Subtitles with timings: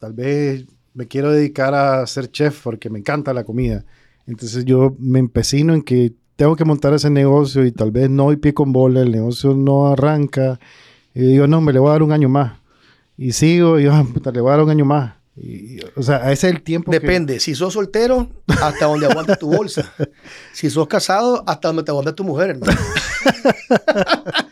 [0.00, 3.84] tal vez me quiero dedicar a ser chef porque me encanta la comida.
[4.26, 8.30] Entonces yo me empecino en que tengo que montar ese negocio y tal vez no
[8.30, 10.58] hay pie con bola, el negocio no arranca.
[11.14, 12.54] Y digo, no, me le voy a dar un año más.
[13.16, 15.14] Y sigo, y yo, ah, puta, le voy a dar un año más.
[15.36, 16.90] Y, o sea, ese es el tiempo.
[16.90, 17.38] Depende.
[17.38, 19.92] Si sos soltero, hasta donde aguanta tu bolsa.
[20.52, 22.72] Si sos casado, hasta donde te aguanta tu mujer, hermano.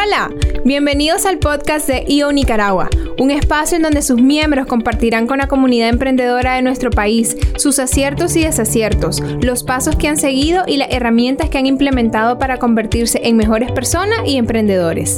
[0.00, 0.30] Hola,
[0.64, 2.88] bienvenidos al podcast de IO Nicaragua,
[3.18, 7.80] un espacio en donde sus miembros compartirán con la comunidad emprendedora de nuestro país sus
[7.80, 12.58] aciertos y desaciertos, los pasos que han seguido y las herramientas que han implementado para
[12.58, 15.16] convertirse en mejores personas y emprendedores.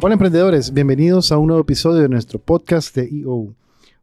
[0.00, 3.54] Hola emprendedores, bienvenidos a un nuevo episodio de nuestro podcast de IO,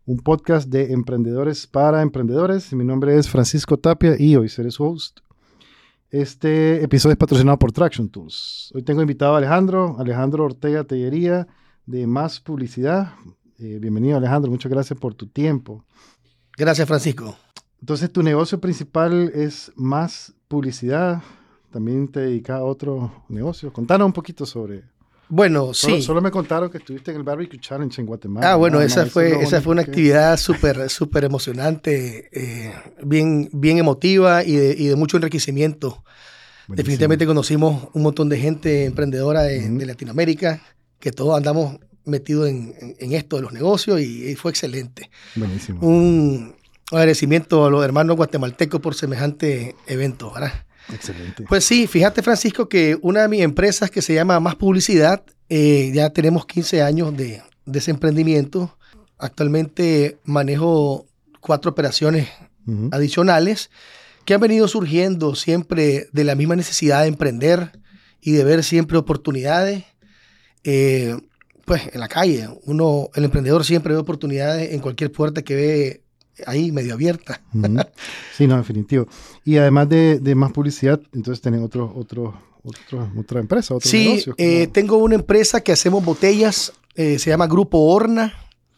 [0.05, 2.71] un podcast de emprendedores para emprendedores.
[2.71, 5.20] Mi nombre es Francisco Tapia y hoy seré su host.
[6.12, 8.72] Este episodio es patrocinado por Traction Tools.
[8.73, 11.48] Hoy tengo invitado a Alejandro, Alejandro Ortega Tellería
[11.85, 13.13] de Más Publicidad.
[13.59, 15.85] Eh, bienvenido Alejandro, muchas gracias por tu tiempo.
[16.57, 17.38] Gracias Francisco.
[17.79, 21.21] Entonces tu negocio principal es Más Publicidad.
[21.70, 23.71] También te dedicas a otro negocio.
[23.71, 24.85] Contanos un poquito sobre,
[25.30, 26.02] bueno, solo, sí.
[26.02, 28.52] Solo me contaron que estuviste en el Barbecue Challenge en Guatemala.
[28.52, 34.44] Ah, bueno, esa fue, esa fue una actividad súper, súper emocionante, eh, bien, bien emotiva
[34.44, 35.90] y de, y de mucho enriquecimiento.
[36.68, 36.76] Buenísimo.
[36.76, 39.77] Definitivamente conocimos un montón de gente emprendedora de, uh -huh.
[39.77, 40.62] de Latinoamérica,
[41.00, 45.12] que todos andamos metidos en, en, en, esto de los negocios y, y, fue excelente.
[45.35, 45.80] Buenísimo.
[45.82, 46.55] Un
[46.91, 50.66] agradecimiento a los hermanos guatemaltecos por semejante evento, ¿verdad?
[50.93, 51.45] Excelente.
[51.48, 55.91] Pues sí, fíjate Francisco que una de mis empresas que se llama Más Publicidad, eh,
[55.93, 58.77] ya tenemos 15 años de, de, ese emprendimiento.
[59.17, 61.05] Actualmente manejo
[61.40, 62.29] cuatro operaciones
[62.65, 62.90] uh -huh.
[62.91, 63.70] adicionales
[64.25, 67.72] que han venido surgiendo siempre de la misma necesidad de emprender
[68.22, 69.85] y de ver siempre oportunidades.
[70.63, 71.17] Eh,
[71.66, 76.03] pues en la calle, uno, el emprendedor siempre ve oportunidades en cualquier puerta que ve
[76.45, 77.41] ahí medio abierta.
[77.53, 77.90] Uh -huh.
[78.35, 79.07] Sí, no, definitivo.
[79.44, 84.07] Y además de, de más publicidad, entonces tienen otro, otro, otro, otra empresa, otro sí,
[84.07, 84.35] negocio.
[84.38, 88.33] Eh, tengo una empresa que hacemos botellas, eh, se llama Grupo Horna.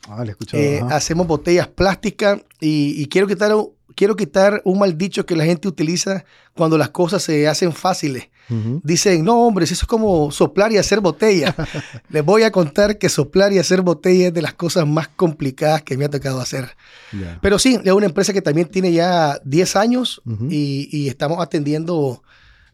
[0.08, 0.64] Ah, le he escuchado.
[0.64, 3.54] Eh, hacemos botellas plásticas y, y, quiero, quitar,
[3.96, 8.30] quiero quitar un mal dicho que la gente utiliza cuando las cosas se hacen fáciles.
[8.52, 8.82] Uh -huh.
[8.84, 11.56] Dicen, no, hombres, eso es como soplar y hacer botellas.
[12.10, 15.82] Les voy a contar que soplar y hacer botellas es de las cosas más complicadas
[15.82, 16.76] que me ha tocado hacer.
[17.12, 17.40] Yeah.
[17.42, 20.48] Pero sí, es una empresa que también tiene ya 10 años uh -huh.
[20.52, 22.22] y, y, estamos atendiendo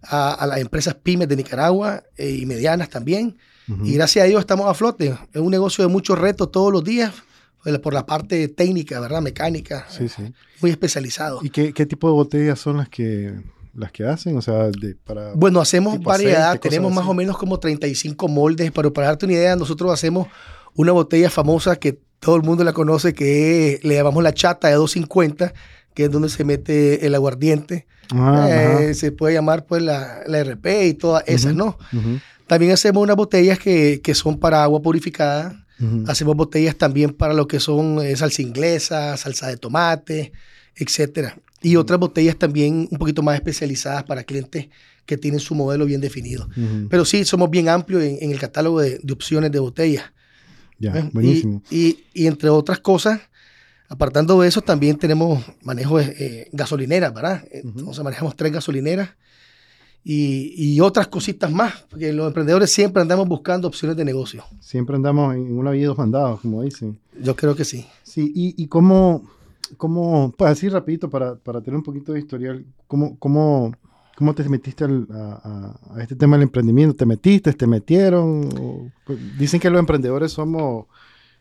[0.02, 3.38] a, a, las empresas pymes de Nicaragua eh, y medianas también.
[3.68, 3.88] Uh -huh.
[3.88, 5.16] Y gracias a Dios estamos a flote.
[5.34, 7.14] Es un negocio de muchos retos todos los días
[7.82, 9.22] por la parte técnica, ¿verdad?
[9.22, 9.86] Mecánica.
[9.90, 10.34] Sí, sí.
[10.62, 11.40] Muy especializado.
[11.44, 13.34] ¿Y qué, qué tipo de botellas son las que
[13.78, 14.36] las que hacen?
[14.38, 15.34] O sea, de, para.
[15.34, 16.50] Bueno, hacemos variedad.
[16.50, 17.12] Aceite, Tenemos más así.
[17.12, 18.72] o menos como 35 moldes.
[18.72, 20.28] Pero para darte una idea, nosotros hacemos
[20.76, 24.74] una botella famosa que todo el mundo la conoce, que le llamamos la chata de
[24.76, 25.54] 250,
[25.94, 27.86] que es donde se mete el aguardiente.
[28.12, 31.78] Ah, eh, se puede llamar pues la, la RP y todas esas, uh -huh, ¿no?
[31.94, 32.22] Uh -huh.
[32.48, 35.66] También hacemos unas botellas que, que son para agua purificada.
[35.80, 36.10] Uh -huh.
[36.10, 40.32] Hacemos botellas también para lo que son eh, salsa inglesa, salsa de tomate,
[40.76, 41.38] etcétera.
[41.62, 44.68] Y otras botellas también un poquito más especializadas para clientes
[45.06, 46.48] que tienen su modelo bien definido.
[46.56, 46.88] Uh -huh.
[46.90, 50.06] Pero sí, somos bien amplios en, en el catálogo de, de, opciones de botellas.
[50.80, 51.64] Ya, yeah, buenísimo.
[51.72, 51.78] Y,
[52.14, 53.22] y, y, entre otras cosas,
[53.90, 57.44] apartando de eso, también tenemos manejo de eh, gasolineras, ¿verdad?
[57.46, 57.80] Uh -huh.
[57.80, 59.10] Entonces manejamos tres gasolineras
[60.10, 64.44] y, y, otras cositas más, porque los emprendedores siempre andamos buscando opciones de negocio.
[64.62, 66.98] Siempre andamos en una vida dos mandados, como dicen.
[67.22, 67.86] Yo creo que sí.
[68.04, 69.30] Sí, y, y cómo,
[69.76, 73.74] cómo, pues así rapidito, para, para tener un poquito de historial, ¿cómo, cómo,
[74.16, 76.96] cómo te metiste al, a, a, este tema del emprendimiento?
[76.96, 78.50] ¿Te metiste, te metieron?
[78.60, 80.86] O, pues, dicen que los emprendedores somos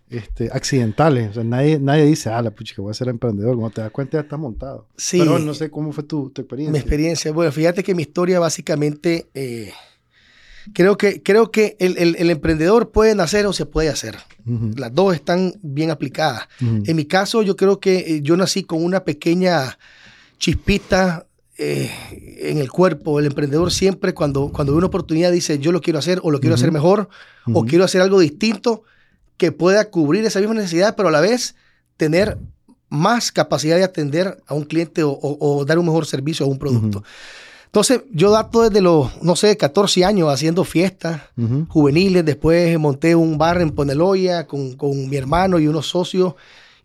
[0.08, 1.30] este, accidentales.
[1.30, 3.56] O sea, nadie, nadie dice, ah, la pucha, que voy a ser emprendedor.
[3.56, 4.86] Cuando te das cuenta, ya está montado.
[4.96, 5.18] Sí.
[5.18, 6.72] Pero no sé cómo fue tu, tu, experiencia.
[6.72, 7.32] Mi experiencia.
[7.32, 9.28] Bueno, fíjate que mi historia básicamente.
[9.34, 9.72] Eh,
[10.72, 14.16] creo que, creo que el, el, el, emprendedor puede nacer o se puede hacer.
[14.46, 14.78] Uh -huh.
[14.78, 16.48] Las dos están bien aplicadas.
[16.60, 16.88] Uh -huh.
[16.88, 19.78] En mi caso, yo creo que eh, yo nací con una pequeña
[20.38, 21.26] chispita
[21.58, 21.90] eh,
[22.38, 23.18] en el cuerpo.
[23.18, 26.40] El emprendedor siempre, cuando, cuando ve una oportunidad, dice, yo lo quiero hacer o lo
[26.40, 26.60] quiero uh -huh.
[26.60, 27.08] hacer mejor
[27.52, 28.82] o quiero hacer algo distinto
[29.36, 31.54] que pueda cubrir esa misma necesidad, pero a la vez
[31.96, 32.38] tener
[32.88, 36.48] más capacidad de atender a un cliente o, o, o dar un mejor servicio a
[36.48, 36.98] un producto.
[36.98, 37.06] Uh -huh.
[37.76, 41.68] Entonces, yo dato desde los, no sé, 14 años haciendo fiestas uh -huh.
[41.68, 42.24] juveniles.
[42.24, 46.36] Después monté un bar en Poneloya con, con, mi hermano y unos socios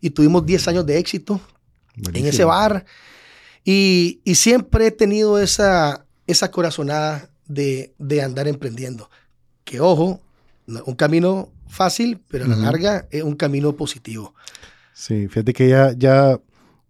[0.02, 1.40] y tuvimos 10 años de éxito
[1.96, 2.18] Buenísimo.
[2.18, 2.84] en ese bar.
[3.64, 9.08] Y, y, siempre he tenido esa, esa corazonada de, de andar emprendiendo.
[9.64, 10.20] Que ojo,
[10.66, 14.34] un camino fácil, pero a la larga es un camino positivo.
[14.92, 16.38] Sí, fíjate que ya, ya,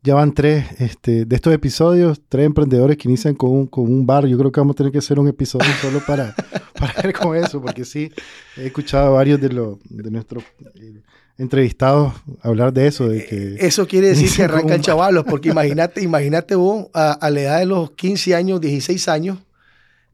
[0.03, 4.05] ya van tres este, de estos episodios, tres emprendedores que inician con un, con un
[4.05, 4.27] bar.
[4.27, 6.35] Yo creo que vamos a tener que hacer un episodio solo para,
[6.79, 8.11] para ver con eso, porque sí,
[8.57, 10.43] he escuchado a varios de, los de nuestros
[10.75, 11.03] eh,
[11.39, 13.09] entrevistados hablar de eso.
[13.09, 17.41] De que eso quiere decir que arrancan chavalos, porque imagínate, imagínate vos a, a la
[17.41, 19.39] edad de los 15 años, 16 años,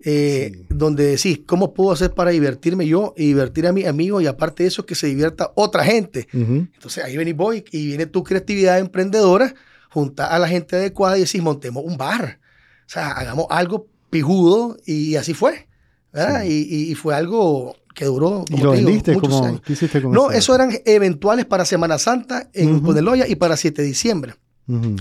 [0.04, 4.28] eh, donde decís, ¿cómo puedo hacer para divertirme yo y divertir a mis amigos y
[4.28, 6.28] aparte de eso que se divierta otra gente?
[6.32, 9.54] Entonces ahí venís vos y, viene tu creatividad emprendedora,
[9.90, 12.40] junta a la gente adecuada y decís, montemos un bar.
[12.86, 15.68] O sea, hagamos algo pijudo y así fue.
[16.46, 18.44] Y, fue algo que duró.
[18.48, 19.14] ¿Y lo vendiste?
[19.14, 23.82] ¿Cómo, hiciste con no, eso eran eventuales para Semana Santa en uh y para 7
[23.82, 24.34] de diciembre.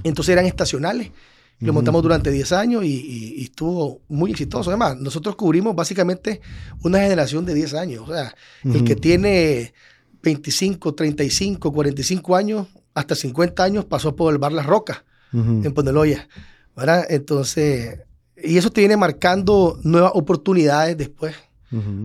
[0.03, 1.11] Entonces eran estacionales.
[1.59, 4.69] Lo montamos durante 10 años y, estuvo muy exitoso.
[4.69, 6.41] Además, nosotros cubrimos básicamente
[6.83, 8.07] una generación de 10 años.
[8.07, 8.33] O sea,
[8.63, 9.73] el que tiene
[10.21, 15.03] 25, 35, 45 años, hasta 50 años, pasó por el bar Las Rocas
[15.33, 16.27] en Poneloya.
[16.75, 17.05] ¿verdad?
[17.09, 17.99] Entonces,
[18.41, 21.35] y eso te viene marcando nuevas oportunidades después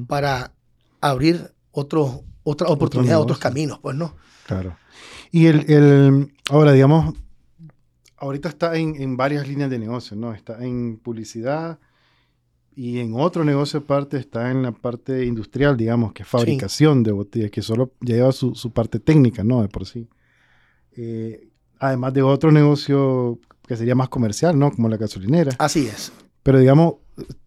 [0.06, 0.52] para
[1.00, 4.16] abrir otros otras oportunidades, otros caminos, pues, ¿no?
[4.46, 4.76] Claro.
[5.30, 7.14] Y el, el ahora, digamos,
[8.16, 10.32] ahorita está en, varias líneas de negocio, ¿no?
[10.32, 11.78] Está en publicidad
[12.74, 17.12] y en otro negocio aparte está en la parte industrial, digamos, que es fabricación de
[17.12, 19.62] botellas, que solo lleva su, parte técnica, ¿no?
[19.62, 20.08] De por sí.
[20.96, 21.48] Eh,
[21.78, 24.70] además de otro negocio que sería más comercial, ¿no?
[24.70, 25.54] Como la gasolinera.
[25.58, 26.12] Así es.
[26.42, 26.94] Pero digamos,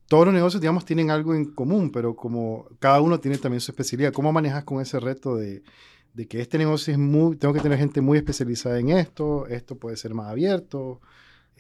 [0.07, 3.71] todos los negocios, digamos, tienen algo en común, pero como cada uno tiene también su
[3.71, 5.63] especialidad, ¿cómo manejas con ese reto de
[6.15, 9.75] de que este negocio es muy, tengo que tener gente muy especializada en esto, esto
[9.77, 11.01] puede ser más abierto.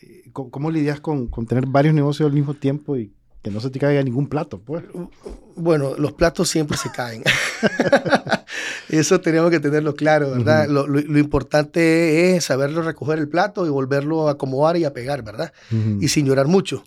[0.01, 3.69] Eh, ¿Cómo, lidias con, con, tener varios negocios al mismo tiempo y que no se
[3.69, 4.61] te caiga ningún plato?
[4.61, 4.85] Pues?
[5.57, 7.23] Bueno, los platos siempre se caen.
[8.89, 10.67] Eso tenemos que tenerlo claro, ¿verdad?
[10.67, 15.23] lo, lo, importante es saberlo recoger el plato y volverlo a acomodar y a pegar,
[15.23, 15.51] ¿verdad?
[15.99, 16.83] Y sin llorar mucho.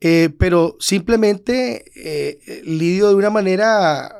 [0.00, 4.14] Eh, pero simplemente eh, lidio de una manera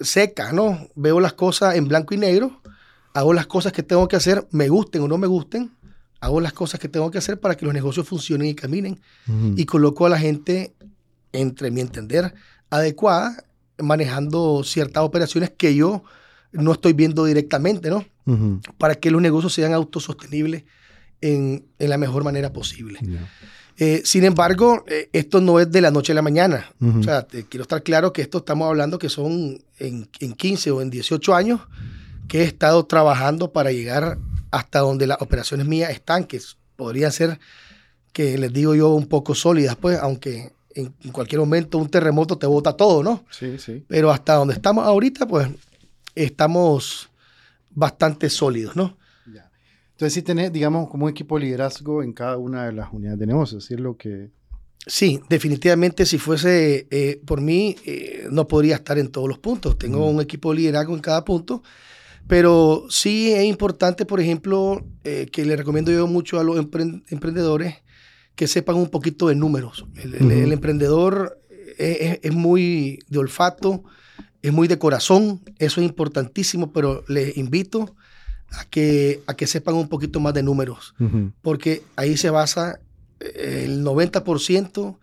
[0.00, 0.88] seca, ¿no?
[0.94, 2.60] Veo las cosas en blanco y negro,
[3.14, 5.72] hago las cosas que tengo que hacer, me gusten o no me gusten,
[6.20, 9.00] hago las cosas que tengo que hacer para que los negocios funcionen y caminen
[9.56, 10.74] y coloco a la gente,
[11.32, 12.34] entre mi entender,
[12.68, 13.44] adecuada,
[13.78, 16.04] manejando ciertas operaciones que yo
[16.52, 18.04] no estoy viendo directamente, ¿no?
[18.78, 20.62] Para que los negocios sean autosostenibles
[21.20, 23.00] en, en la mejor manera posible.
[23.82, 26.70] Eh, sin embargo, eh, esto no es de la noche a la mañana.
[26.80, 30.90] O sea, quiero estar claro que esto estamos hablando que son en, 15 o en
[30.90, 31.60] 18 años
[32.28, 34.18] que he estado trabajando para llegar
[34.50, 36.40] hasta donde las operaciones mías están, que
[36.76, 37.40] podrían ser,
[38.12, 42.46] que les digo yo, un poco sólidas, pues, aunque en, cualquier momento un terremoto te
[42.46, 43.24] bota todo, ¿no?
[43.30, 43.82] Sí, sí.
[43.88, 45.48] Pero hasta donde estamos ahorita, pues,
[46.14, 47.10] estamos
[47.70, 48.96] bastante sólidos, ¿no?
[50.00, 53.18] Entonces sí tenés, digamos, como un equipo de liderazgo en cada una de las unidades
[53.18, 54.30] de negocio, ¿sí es lo que...?
[54.86, 59.76] Sí, definitivamente si fuese eh, por mí, eh, no podría estar en todos los puntos.
[59.76, 61.62] Tengo un equipo de liderazgo en cada punto,
[62.26, 67.74] pero sí es importante, por ejemplo, eh, que le recomiendo yo mucho a los emprendedores
[68.34, 69.84] que sepan un poquito de números.
[70.02, 71.42] El, emprendedor
[71.76, 73.84] es, es, muy de olfato,
[74.42, 77.94] es muy de corazón, eso es importantísimo, pero les invito
[78.52, 80.94] a que, a que sepan un poquito más de números,
[81.42, 82.80] porque ahí se basa
[83.20, 84.96] eh, el 90%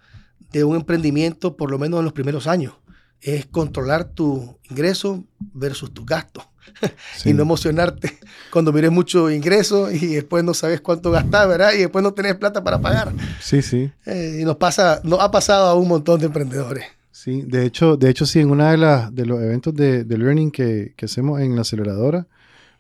[0.52, 2.74] de un emprendimiento, por lo menos en los primeros años.
[3.20, 6.44] Es controlar tu ingreso versus tus gastos
[7.26, 8.20] y no emocionarte
[8.52, 11.74] cuando mires mucho ingreso y después no sabes cuánto gastar, ¿verdad?
[11.74, 13.14] Y después no tenés plata para pagar.
[13.42, 13.92] Sí, sí.
[14.06, 16.86] Eh, y nos pasa, nos ha pasado a un montón de emprendedores.
[17.18, 20.18] Sí, de hecho, de hecho sí, en uno de, las de los eventos de, de
[20.20, 22.28] learning que, que, hacemos en la aceleradora,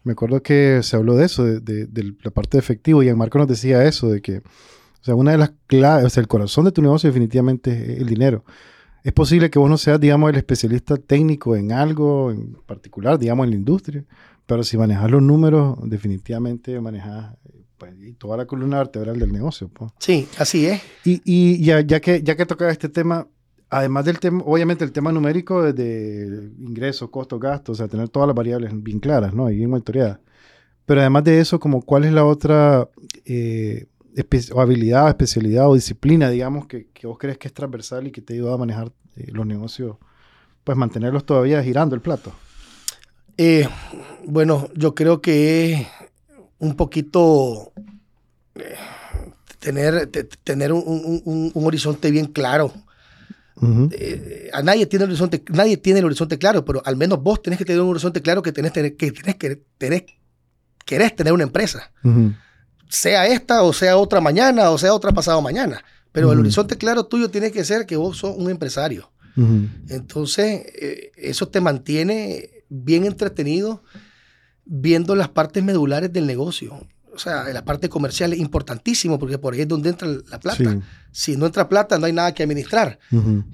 [0.03, 3.47] me acuerdo que se habló de eso, de, la parte de efectivo, y Marco nos
[3.47, 6.71] decía eso, de que, o sea, una de las claves, o sea, el corazón de
[6.71, 8.45] tu negocio definitivamente es el dinero.
[9.03, 13.45] Es posible que vos no seas, digamos, el especialista técnico en algo en particular, digamos,
[13.45, 14.05] en la industria,
[14.45, 17.35] pero si manejas los números, definitivamente manejas
[17.79, 19.67] pues, toda la columna vertebral del negocio.
[19.69, 19.93] Pues.
[19.97, 20.79] Sí, así es.
[21.03, 23.27] Y, y ya, ya, que, ya que toca este tema,
[23.69, 28.27] además del tema, obviamente el tema numérico de ingresos, costos, gastos, o sea, tener todas
[28.27, 29.49] las variables bien claras, ¿no?
[29.49, 30.19] Y bien monitoreadas.
[30.85, 32.89] Pero además de eso, como cuál es la otra
[33.25, 33.87] eh,
[34.55, 38.53] habilidad, especialidad o disciplina, digamos, que, vos crees que es transversal y que te ayuda
[38.53, 39.97] a manejar eh, los negocios,
[40.63, 42.31] pues mantenerlos todavía girando el plato.
[43.37, 43.67] Eh,
[44.25, 45.87] bueno, yo creo que es
[46.57, 47.73] un poquito
[49.59, 50.09] tener,
[50.43, 52.71] tener un, un horizonte bien claro
[53.91, 57.41] Eh, a nadie tiene el horizonte, nadie tiene el horizonte claro, pero al menos vos
[57.41, 60.03] tenés que tener un horizonte claro que tenés, que tenés que tenés,
[60.85, 61.91] querés tener una empresa.
[62.89, 65.83] Sea esta o sea otra mañana o sea otra pasado mañana.
[66.11, 69.11] Pero el horizonte claro tuyo tiene que ser que vos sos un empresario.
[69.89, 73.83] Entonces, eh, eso te mantiene bien entretenido
[74.65, 76.87] viendo las partes medulares del negocio.
[77.17, 80.79] O sea, la parte comercial es importantísimo porque por ahí es donde entra la plata.
[81.11, 82.99] Si no entra plata, no hay nada que administrar.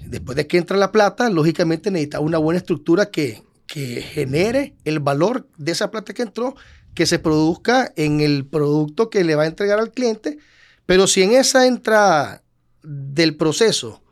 [0.06, 5.00] Después de que entra la plata, lógicamente necesita una buena estructura que, que genere el
[5.00, 6.58] valor de esa plata que entró,
[6.94, 10.40] que se produzca en el producto que le va a entregar al cliente.
[10.86, 12.44] Pero si en esa entrada
[12.84, 14.04] del proceso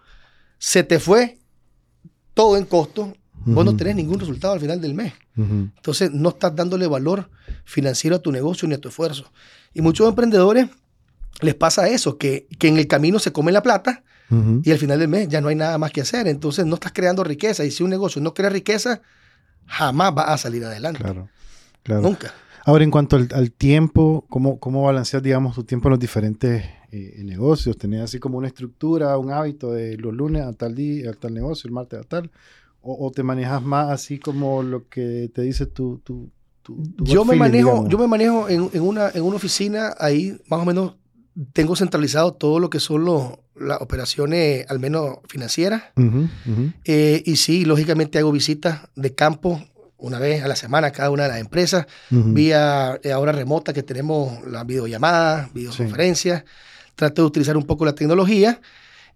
[0.60, 1.39] se te fue
[2.34, 3.13] todo en costo,
[3.46, 5.13] Vos no tenés ningún resultado al final del mes.
[5.38, 7.29] Entonces no estás dándole valor
[7.63, 9.31] financiero a tu negocio ni a tu esfuerzo.
[9.73, 10.67] Y muchos emprendedores
[11.41, 14.03] les pasa eso, que, que en el camino se come la plata
[14.63, 16.27] y al final del mes ya no hay nada más que hacer.
[16.27, 17.65] Entonces no estás creando riqueza.
[17.65, 19.01] Y si un negocio no crea riqueza,
[19.65, 21.01] jamás va a salir adelante.
[21.01, 21.29] Claro,
[21.83, 22.01] claro.
[22.01, 22.33] Nunca.
[22.63, 27.21] Ahora, en cuanto al, tiempo, ¿cómo, ¿cómo balanceas, digamos, tu tiempo en los diferentes eh,
[27.23, 27.75] negocios?
[27.75, 31.33] ¿Tenés así como una estructura, un hábito de los lunes a tal día, a tal
[31.33, 32.31] negocio, el martes a tal?
[32.83, 36.00] O, te manejas más así como lo que te dice tu...
[36.00, 36.31] tu,
[37.00, 40.95] yo, me manejo, yo me manejo en, una, en una oficina, ahí más o menos
[41.53, 45.83] tengo centralizado todo lo que son los, las operaciones, al menos financieras.
[46.85, 49.63] Eh, y sí, lógicamente hago visitas de campo
[49.97, 53.71] una vez a la semana a cada una de las empresas, vía eh, ahora remota
[53.71, 56.43] que tenemos las videollamadas, videoconferencias.
[56.95, 58.59] Trato de utilizar un poco la tecnología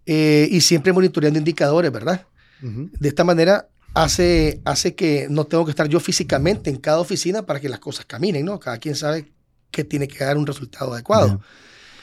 [0.05, 2.25] eh, y siempre monitoreando indicadores, ¿verdad?
[2.61, 7.45] De esta manera hace, hace que no tengo que estar yo físicamente en cada oficina
[7.45, 8.59] para que las cosas caminen, ¿no?
[8.59, 9.31] Cada quien sabe
[9.71, 11.41] que tiene que dar un resultado adecuado.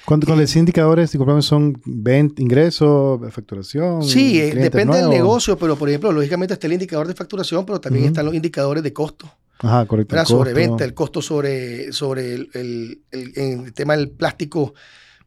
[0.04, 4.02] Con los indicadores, son venta, ingreso, facturación.
[4.02, 7.80] Sí, eh, depende del negocio, pero por ejemplo, lógicamente está el indicador de facturación, pero
[7.80, 9.32] también están los indicadores de costo.
[9.60, 10.26] Ajá, correcto.
[10.26, 14.74] sobre venta, el costo sobre, sobre el, el, el, tema del plástico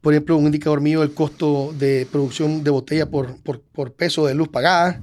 [0.06, 4.36] por ejemplo, un indicador mío, el costo de producción de botella por, por, peso de
[4.36, 5.02] luz pagada,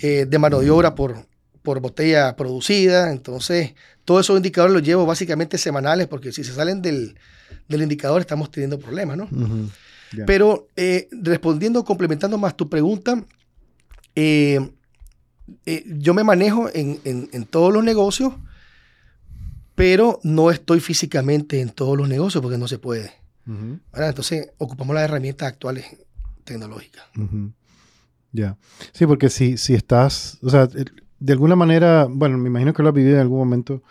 [0.00, 1.16] eh, de mano de obra por,
[1.60, 3.12] por botella producida.
[3.12, 3.74] Entonces,
[4.06, 7.14] todos esos indicadores los llevo básicamente semanales porque si se salen del,
[7.68, 9.28] indicador estamos teniendo problemas, ¿no?
[10.26, 13.22] Pero eh, respondiendo, complementando más tu pregunta,
[14.14, 14.66] eh,
[15.84, 18.32] yo me manejo en, en todos los negocios,
[19.74, 23.27] pero no estoy físicamente en todos los negocios porque no se puede.
[23.94, 25.86] Entonces, ocupamos las herramientas actuales
[26.44, 27.04] tecnológicas.
[28.32, 28.56] Ya.
[28.92, 30.68] Sí, porque si, si estás, o sea,
[31.20, 33.82] de alguna manera, bueno, me imagino que lo has vivido en algún momento,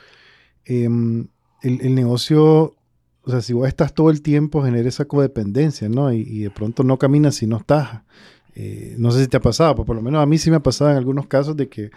[0.66, 1.28] em,
[1.62, 2.76] el, negocio,
[3.24, 6.14] o sea, si vos estás todo el tiempo, genera esa codependencia, ¿no?
[6.14, 8.02] Y, de pronto no caminas si no estás.
[8.56, 10.58] Eh, no sé si te ha pasado, pero por lo menos a mí sí me
[10.58, 11.92] ha pasado en algunos casos de que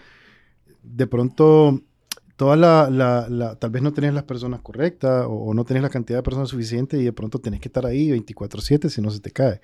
[0.83, 1.81] de pronto
[2.41, 6.23] toda la, tal vez no tenés las personas correctas o, no tenés la cantidad de
[6.23, 9.61] personas suficiente y de pronto tenés que estar ahí 24/7 si no se te cae.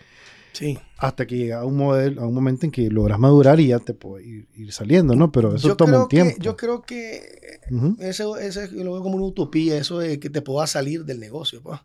[0.53, 0.79] Sí.
[0.99, 3.79] Hasta que llega a un, modelo, a un momento en que logras madurar y ya
[3.79, 5.33] te puede ir, saliendo, ¿no?
[5.33, 6.37] Pero eso toma un tiempo.
[6.39, 7.61] yo creo que
[8.01, 11.63] eso, eso, lo veo como una utopía, eso de que te puedas salir del negocio.
[11.63, 11.81] Pues.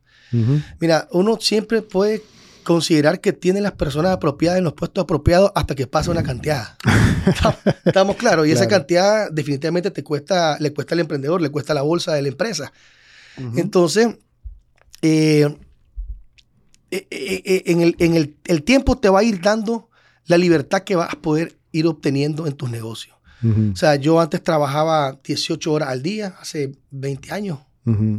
[0.82, 2.22] Mira, uno siempre puede
[2.64, 6.78] considerar que tiene las personas apropiadas en los puestos apropiados hasta que pasa una cantidad.
[7.86, 8.48] Estamos claros.
[8.48, 12.22] Y esa cantidad definitivamente te cuesta, le cuesta al emprendedor, le cuesta la bolsa de
[12.22, 12.72] la empresa.
[13.56, 14.18] Entonces,
[15.02, 15.48] eh,
[16.92, 19.90] eh, eh, en, el, en el, tiempo te va a ir dando
[20.26, 23.16] la libertad que vas a poder ir obteniendo en tus negocios.
[23.44, 27.58] O sea, yo antes trabajaba 18 horas al día, hace 20 años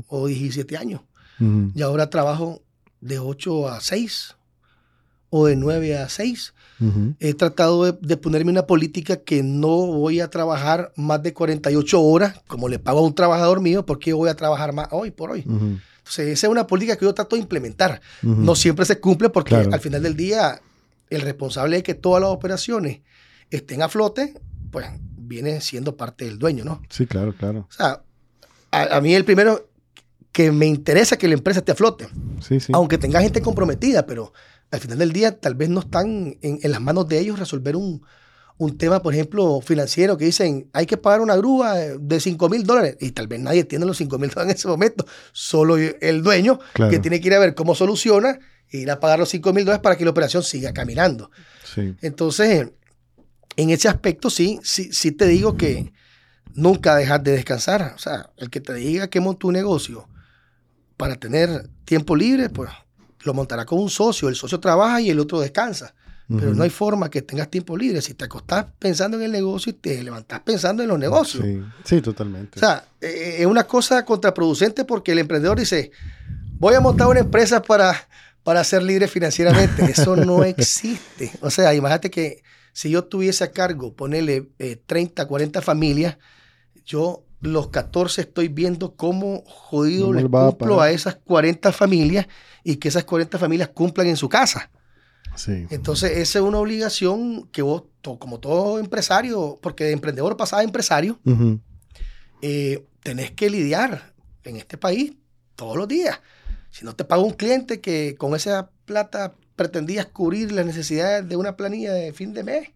[0.09, 1.03] o 17 años.
[1.39, 2.63] Y ahora trabajo
[3.03, 4.37] de 8 a 6
[5.29, 6.55] o de 9 a 6.
[7.21, 12.41] He tratado de, ponerme una política que no voy a trabajar más de 48 horas,
[12.49, 15.43] como le pago a un trabajador mío, porque voy a trabajar más hoy por hoy.
[15.43, 18.01] Entonces, esa es una política que yo trato de implementar.
[18.23, 20.61] No siempre se cumple porque al final del día,
[21.09, 23.01] el responsable de que todas las operaciones
[23.51, 24.35] estén a flote,
[24.71, 26.83] pues viene siendo parte del dueño, ¿no?
[26.89, 27.67] Sí, claro, claro.
[27.71, 28.03] O sea,
[28.71, 29.69] a, a mí el primero,
[30.33, 32.09] que me interesa que la empresa esté a flote.
[32.73, 34.33] Aunque tenga gente comprometida, pero
[34.71, 38.03] al final del día tal vez no están en, las manos de ellos resolver un,
[38.79, 42.97] tema, por ejemplo, financiero, que dicen, hay que pagar una grúa de 5 mil dólares,
[43.01, 46.61] y tal vez nadie tiene los 5 mil dólares en ese momento, solo el dueño,
[46.89, 48.39] que tiene que ir a ver cómo soluciona,
[48.71, 51.31] e ir a pagar los 5 mil dólares para que la operación siga caminando.
[52.01, 52.69] Entonces,
[53.57, 55.93] en ese aspecto sí, sí, sí te digo que
[56.55, 57.93] nunca dejar de descansar.
[57.97, 60.09] O sea, el que te diga que monta un negocio
[60.97, 62.71] para tener tiempo libre, pues
[63.25, 64.29] lo montará con un socio.
[64.29, 65.95] El socio trabaja y el otro descansa.
[66.29, 68.01] pero no hay forma que tengas tiempo libre.
[68.01, 71.45] Si te acostás pensando en el negocio y te levantás pensando en los negocios.
[71.45, 72.59] Sí, sí totalmente.
[72.59, 75.91] O sea, eh, es una cosa contraproducente porque el emprendedor dice,
[76.59, 78.09] voy a montar una empresa para,
[78.43, 79.85] para ser libre financieramente.
[79.91, 81.33] Eso no existe.
[81.43, 84.49] O sea, imagínate que si yo tuviese a cargo ponerle
[84.87, 86.17] 30, 40 familias,
[86.87, 92.29] yo los 14 estoy viendo cómo jodido les cumplo a, esas 40 familias
[92.63, 94.71] y que esas 40 familias cumplan en su casa.
[95.35, 95.67] Sí.
[95.71, 97.85] Entonces, esa es una obligación que vos,
[98.19, 101.19] como todo empresario, porque de emprendedor pasaba a empresario,
[102.43, 105.15] eh, tenés que lidiar en este país
[105.57, 106.21] todos los días.
[106.71, 111.37] Si no te paga un cliente que con esa plata pretendías cubrir las necesidades de
[111.37, 112.69] una planilla de fin de mes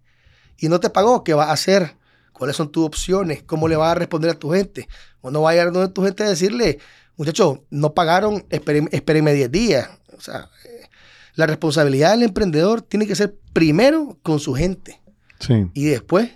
[0.58, 1.94] y no te pagó, ¿qué va a hacer?
[2.36, 3.42] ¿Cuáles son tus opciones?
[3.44, 4.88] ¿Cómo le vas a responder a tu gente?
[5.22, 6.78] O no vaya a donde tu gente a decirle,
[7.16, 9.88] muchachos, no pagaron, espérenme 10 días.
[10.16, 10.86] O sea, eh,
[11.34, 15.00] la responsabilidad del emprendedor tiene que ser primero con su gente.
[15.40, 15.70] Sí.
[15.72, 16.30] Y después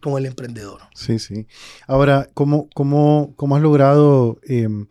[0.00, 0.80] con el emprendedor.
[0.92, 1.46] Sí, sí.
[1.86, 4.86] Ahora, ¿cómo, cómo, cómo has logrado em,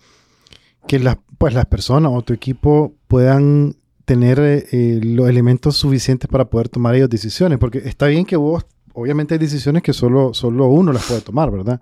[0.88, 6.46] que las, pues, las personas o tu equipo puedan tener eh, los elementos suficientes para
[6.46, 7.60] poder tomar ellos decisiones?
[7.60, 11.52] Porque está bien que vos obviamente hay decisiones que solo, solo uno las puede tomar,
[11.52, 11.82] ¿verdad?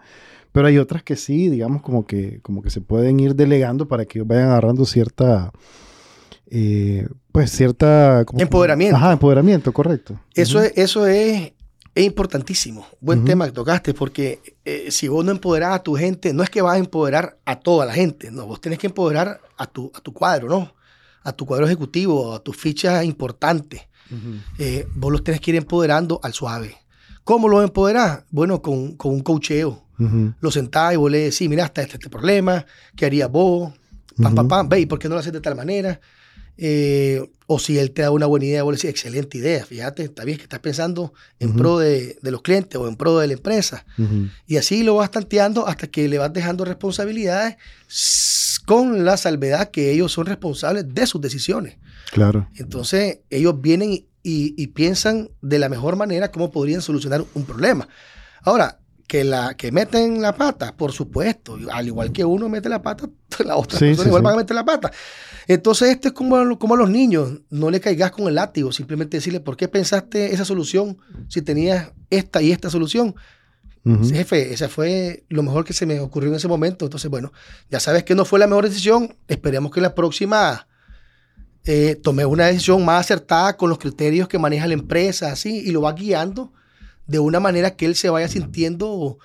[0.52, 4.06] Pero hay otras que sí, digamos, como que, como que se pueden ir delegando para
[4.06, 5.52] que vayan agarrando cierta,
[6.50, 8.26] eh, pues cierta...
[8.38, 8.98] empoderamiento.
[8.98, 10.20] ajá, empoderamiento, correcto.
[10.34, 11.54] Eso, es, eso es,
[11.96, 12.86] importantísimo.
[13.00, 16.50] Buen tema que tocaste, porque eh, si vos no empoderás a tu gente, no es
[16.50, 19.92] que vas a empoderar a toda la gente, no, vos tenés que empoderar a tu,
[19.94, 20.74] a tu cuadro, ¿no?
[21.24, 23.82] A tu cuadro ejecutivo, a tus fichas importantes.
[24.58, 26.81] Eh, vos los tenés que ir empoderando al suave.
[27.24, 28.24] ¿Cómo lo empoderás?
[28.30, 29.86] Bueno, con, con un cocheo.
[30.40, 33.72] Lo sentás y vos le decís, mira, está este, este problema, ¿qué harías vos?
[34.20, 36.02] Pam, pam, pam, ve, ¿y por qué no lo haces de tal manera?
[36.58, 40.04] Eh, o si él te da una buena idea, vos le decís, excelente idea, fíjate,
[40.04, 43.28] está bien que estás pensando en pro de, de, los clientes o en pro de
[43.28, 43.86] la empresa.
[44.48, 47.58] Y así lo vas tanteando hasta que le vas dejando responsabilidades
[48.66, 51.78] con la salvedad que ellos son responsables de sus decisiones.
[52.12, 52.48] Claro.
[52.56, 57.88] Entonces, ellos vienen y, piensan de la mejor manera cómo podrían solucionar un problema.
[58.42, 62.82] Ahora, que, la, que meten la pata, por supuesto, al igual que uno mete la
[62.82, 63.10] pata,
[63.46, 64.92] la otra persona igual va a meter la pata.
[65.48, 69.18] Entonces, esto es como, como a los niños, no le caigas con el látigo, simplemente
[69.18, 73.16] decirle, ¿por qué pensaste esa solución si tenías esta y esta solución?
[73.84, 76.86] Jefe, esa fue lo mejor que se me ocurrió en ese momento.
[76.86, 77.34] Entonces, bueno,
[77.72, 79.16] ya sabes que no fue la mejor decisión.
[79.28, 80.68] Esperemos que la próxima
[81.66, 85.72] eh, tomé una decisión más acertada con los criterios que maneja la empresa, así, y
[85.72, 86.52] lo va guiando
[87.08, 89.18] de una manera que él se vaya sintiendo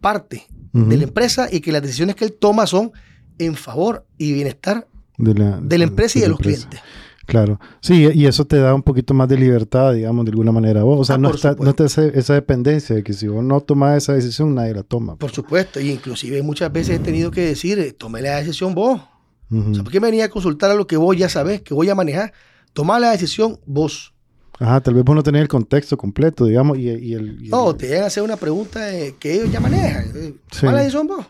[0.00, 2.92] parte de la empresa y que las decisiones que él toma son
[3.38, 6.80] en favor y bienestar de la, empresa y de, los clientes.
[7.26, 10.84] Claro, sí, y eso te da un poquito más de libertad, digamos, de alguna manera.
[10.84, 13.96] O sea, ah, no, está, no está esa, dependencia de que si vos no tomas
[13.96, 15.16] esa decisión, nadie la toma.
[15.16, 19.00] Por supuesto, y inclusive muchas veces he tenido que decir, eh, tome la decisión vos.
[19.48, 21.94] ¿Por qué me venía a consultar a lo que vos ya sabés, que voy a
[21.94, 22.32] manejar?
[22.72, 24.14] Toma la decisión vos.
[24.58, 27.48] Ajá, tal vez vos no tenés el contexto completo, digamos, y, el...
[27.48, 28.80] no, te llegan a hacer una pregunta
[29.18, 30.12] que ellos ya manejan.
[30.14, 31.26] Eh, toma la decisión vos.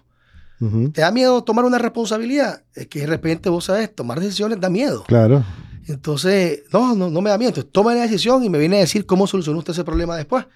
[0.92, 2.62] ¿Te da miedo tomar una responsabilidad?
[2.74, 5.05] Es que de repente vos sabes, tomar decisiones da miedo.
[5.07, 5.44] Claro.
[5.87, 7.50] Entonces, no, no, no me da miedo.
[7.50, 10.46] Entonces, toma la decisión y me viene a decir cómo solucionó usted ese problema después.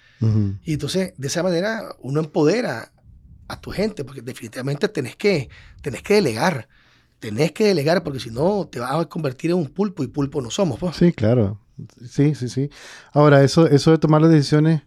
[0.63, 2.91] Y entonces, de esa manera, uno empodera
[3.47, 5.49] a tu gente, porque definitivamente tenés que,
[5.81, 6.67] tenés que delegar
[7.19, 10.41] tenés que delegar porque si no te vas a convertir en un pulpo y pulpo
[10.41, 10.79] no somos.
[10.79, 10.95] Pues.
[10.95, 11.59] Sí, claro.
[12.05, 12.69] Sí, sí, sí.
[13.13, 14.81] Ahora, eso, eso de tomar las decisiones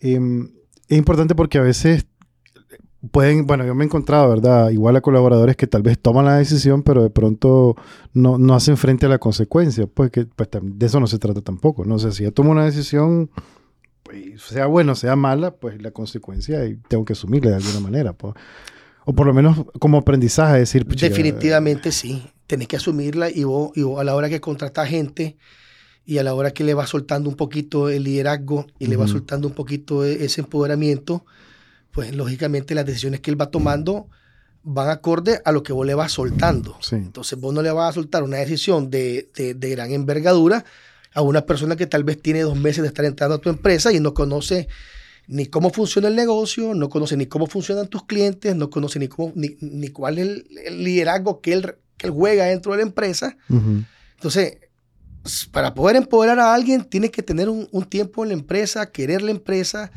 [0.00, 0.52] em,
[0.88, 2.06] es importante porque a veces
[3.10, 4.70] pueden, bueno, yo me he encontrado, ¿verdad?
[4.70, 7.76] Igual a colaboradores que tal vez toman la decisión, pero de pronto
[8.12, 9.86] no, no hacen frente a la consecuencia.
[9.86, 11.84] Pues que pues, de eso no se trata tampoco.
[11.84, 13.30] No sé, si yo tomo una decisión,
[14.02, 18.12] pues, sea buena o sea mala, pues la consecuencia tengo que asumirla de alguna manera.
[18.12, 18.34] Pues.
[19.08, 20.84] O por lo menos como aprendizaje, decir...
[20.84, 22.30] Definitivamente sí.
[22.46, 25.38] Tenés que asumirla y vos, y a la hora que contratas gente
[26.04, 29.08] y a la hora que le va soltando un poquito el liderazgo y le va
[29.08, 31.24] soltando un poquito e, ese empoderamiento,
[31.90, 34.08] pues lógicamente las decisiones que él va tomando
[34.62, 36.78] van acorde a lo que vos le vas soltando.
[36.92, 40.66] Entonces vos no le vas a soltar una decisión de, de, de, gran envergadura
[41.14, 43.90] a una persona que tal vez tiene dos meses de estar entrando a tu empresa
[43.90, 44.68] y no conoce
[45.28, 49.08] ni cómo funciona el negocio, no conoce ni cómo funcionan tus clientes, no conoce ni,
[49.08, 53.36] cómo, ni, cuál es el, liderazgo que él, que juega dentro de la empresa.
[54.16, 54.56] Entonces,
[55.52, 59.30] para poder empoderar a alguien, tienes que tener un, tiempo en la empresa, querer la
[59.30, 59.92] empresa,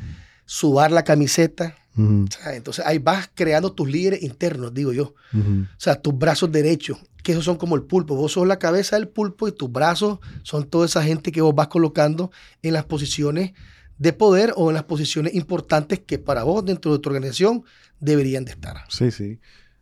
[0.45, 5.13] sudar la camiseta, entonces ahí vas creando tus líderes internos, digo yo.
[5.33, 8.15] O sea, tus brazos derechos, que esos son como el pulpo.
[8.15, 11.55] Vos sos la cabeza del pulpo y tus brazos son toda esa gente que vos
[11.55, 13.53] vas colocando en las posiciones
[14.01, 17.63] de poder o en las posiciones importantes que para vos dentro de tu organización
[17.99, 18.77] deberían de estar.
[18.89, 19.39] Sí, sí.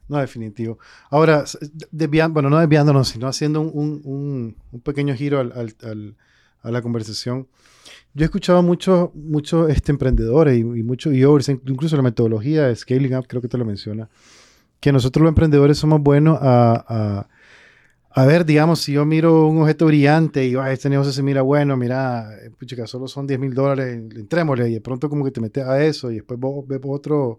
[0.09, 0.77] No, definitivo.
[1.09, 1.45] Ahora,
[1.89, 7.47] desviando, bueno, no desviándonos, sino haciendo un, pequeño giro a la conversación.
[8.13, 13.15] Yo he escuchado muchos mucho, este, emprendedores y, y muchos incluso la metodología de Scaling
[13.15, 14.09] Up, creo que te lo menciona,
[14.81, 17.29] que nosotros los emprendedores somos buenos a,
[18.15, 22.29] ver, digamos, si yo miro un objeto brillante y este negocio se mira bueno, mira,
[22.59, 25.83] pucha, solo son 10 mil dólares, entrémosle y de pronto como que te metes a
[25.83, 27.37] eso y después vos ves otro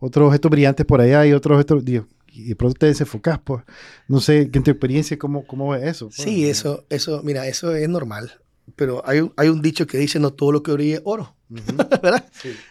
[0.00, 1.84] otros objetos brillantes por allá y otros objetos,
[2.32, 3.62] y de pronto te desenfocas, pues.
[4.08, 6.06] No sé, en tu experiencia, ¿cómo, cómo ves eso?
[6.06, 6.22] Pues?
[6.22, 8.40] Sí, eso, eso, mira, eso es normal.
[8.76, 11.36] Pero hay un, hay un dicho que dice, no todo lo que brille es oro,
[11.48, 12.24] ¿verdad?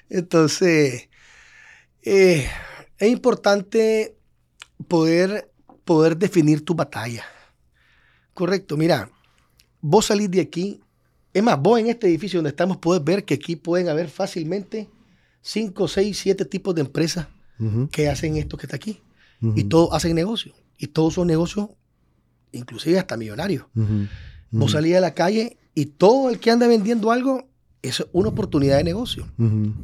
[0.10, 1.10] Entonces,
[2.02, 2.48] eh,
[2.98, 4.16] es importante
[4.88, 5.49] poder,
[5.90, 7.24] poder definir tu batalla.
[8.36, 9.10] Correcto, mira,
[9.82, 10.82] vos salís de aquí,
[11.34, 14.88] es más, vos en este edificio donde estamos puedes ver que aquí pueden haber fácilmente
[15.42, 17.26] 5, 6, 7 tipos de empresas
[17.92, 19.02] que hacen esto que está aquí.
[19.56, 20.54] Y todos hacen negocio.
[20.78, 21.70] Y todos son negocios,
[22.52, 23.66] inclusive hasta millonarios.
[24.52, 27.48] Vos salís a la calle y todo el que anda vendiendo algo
[27.82, 29.26] es una oportunidad de negocio.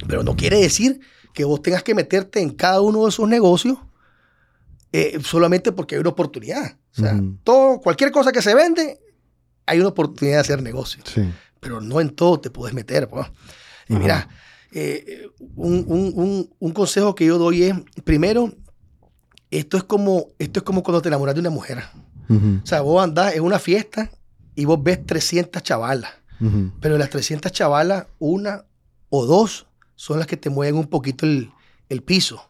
[0.07, 0.99] Pero no quiere decir
[1.33, 3.79] que vos tengas que meterte en cada uno de esos negocios
[4.97, 6.77] eh, solamente porque hay una oportunidad.
[6.93, 8.97] O sea, todo, cualquier cosa que se vende,
[9.65, 11.03] hay una oportunidad de hacer negocio.
[11.59, 13.09] Pero no en todo te puedes meter.
[13.89, 14.29] Y mira,
[14.71, 15.27] eh,
[15.57, 18.53] un, consejo que yo doy es, primero,
[19.51, 21.83] esto es como, esto es como cuando te enamoras de una mujer.
[22.29, 24.09] O sea, vos andás en una fiesta
[24.55, 26.11] y vos ves 300 chavalas,
[26.79, 28.63] pero de las 300 chavalas, una
[29.09, 31.51] o dos son las que te mueven un poquito el,
[32.05, 32.47] piso.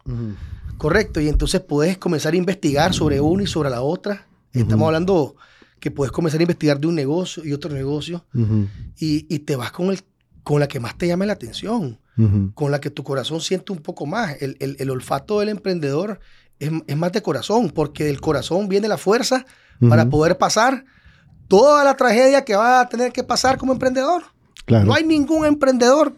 [0.78, 4.26] Correcto, y entonces puedes comenzar a investigar sobre una y sobre la otra.
[4.52, 5.36] Estamos hablando
[5.80, 8.24] que puedes comenzar a investigar de un negocio y otro negocio
[8.98, 10.00] y, y, te vas con, el,
[10.42, 11.98] con la que más te llame la atención
[12.54, 14.36] con la que tu corazón siente un poco más.
[14.40, 16.20] El, olfato del emprendedor
[16.58, 19.44] es, más de corazón, porque del corazón viene la fuerza
[19.88, 20.84] para poder pasar
[21.48, 24.24] toda la tragedia que va a tener que pasar como emprendedor.
[24.66, 26.16] No hay ningún emprendedor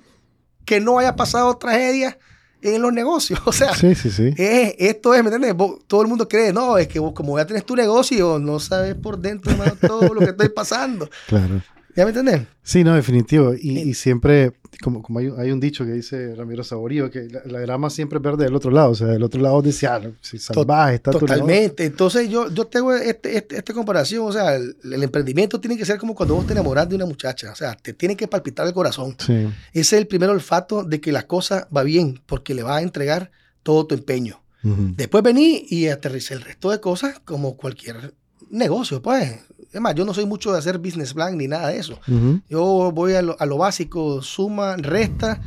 [0.64, 2.18] que no haya pasado tragedia
[2.62, 3.40] en los negocios.
[3.48, 5.54] O sea, esto es, ¿me entiendes?
[5.86, 8.94] todo el mundo cree, no, es que vos, como ya tenés tu negocio, no sabes
[8.94, 11.08] por dentro todo lo que estoy pasando.
[11.28, 11.62] Claro.
[11.98, 12.42] ¿Ya me entendés?
[12.62, 13.54] Sí, no, definitivo.
[13.60, 14.52] Y, siempre,
[14.84, 18.54] como, como hay, un dicho que dice Ramiro Saborío, que la, grama siempre verde del
[18.54, 18.90] otro lado.
[18.90, 21.84] O sea, del otro lado dice, ah, si salvaje, está Totalmente.
[21.84, 24.24] Entonces, yo, yo tengo este, este, esta comparación.
[24.24, 27.50] O sea, el, emprendimiento tiene que ser como cuando vos te enamoras de una muchacha.
[27.50, 29.16] O sea, te tiene que palpitar el corazón.
[29.18, 29.48] Sí.
[29.72, 32.82] Ese es el primer olfato de que la cosa va bien, porque le vas a
[32.82, 33.32] entregar
[33.64, 34.40] todo tu empeño.
[34.62, 38.14] Después vení y aterricé el resto de cosas como cualquier
[38.50, 39.40] negocio, pues.
[39.72, 42.00] Es más, yo no soy mucho de hacer business plan ni nada de eso.
[42.48, 45.40] Yo voy a lo, básico, suma, resta,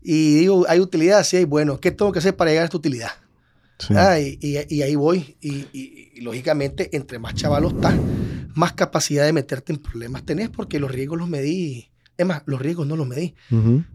[0.00, 2.76] y digo, hay utilidad, sí hay, bueno, ¿qué tengo que hacer para llegar a esta
[2.76, 3.10] utilidad?
[3.90, 5.36] Ah, y, ahí voy.
[5.40, 7.94] Y, lógicamente, entre más chavalos estás,
[8.54, 12.60] más capacidad de meterte en problemas tenés, porque los riesgos los medí es más, los
[12.60, 13.32] riesgos no los medí.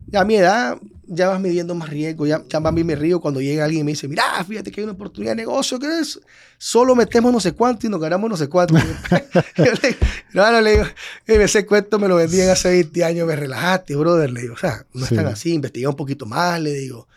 [0.08, 2.30] Ya a mi edad, ya vas midiendo más riesgos.
[2.30, 4.86] Ya, ya mí me río cuando llega alguien y me dice, mira, fíjate que hay
[4.86, 6.22] una oportunidad de negocio, que es?
[6.58, 8.76] Solo metemos no sé cuánto y nos ganamos no sé cuánto.
[9.58, 9.98] yo le,
[10.32, 10.86] no, no, le digo,
[11.28, 14.32] ese cuento me lo vendían hace 20 años, me relajaste, brother.
[14.32, 17.10] Le digo, o sea, no es tan así, investiga un poquito más, le digo,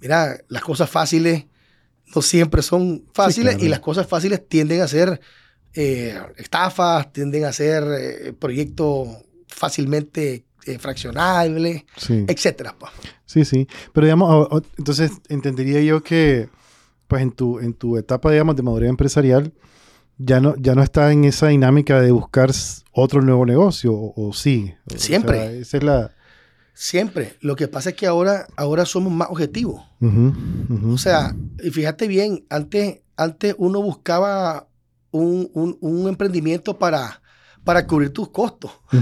[0.00, 1.46] mira, las cosas fáciles
[2.16, 5.20] no siempre son fáciles y las cosas fáciles tienden a ser
[5.74, 9.08] eh, estafas, tienden a ser eh, proyectos
[9.46, 12.74] fácilmente eh, fraccionable, etcétera.
[12.78, 12.92] Pues.
[13.24, 13.66] Sí, sí.
[13.92, 16.48] Pero digamos, entonces entendería yo que,
[17.06, 19.52] pues en tu, en tu etapa, digamos, de madurez empresarial,
[20.18, 22.50] ya no, ya no está en esa dinámica de buscar
[22.92, 24.74] otro nuevo negocio, o, sí.
[24.96, 25.60] Siempre.
[25.60, 26.10] esa es la...
[26.74, 27.36] Siempre.
[27.40, 29.82] Lo que pasa es que ahora, ahora somos más objetivos.
[30.84, 34.68] O sea, y fíjate bien, antes, antes uno buscaba
[35.10, 35.50] un,
[35.80, 37.20] un emprendimiento para,
[37.64, 38.70] para cubrir tus costos.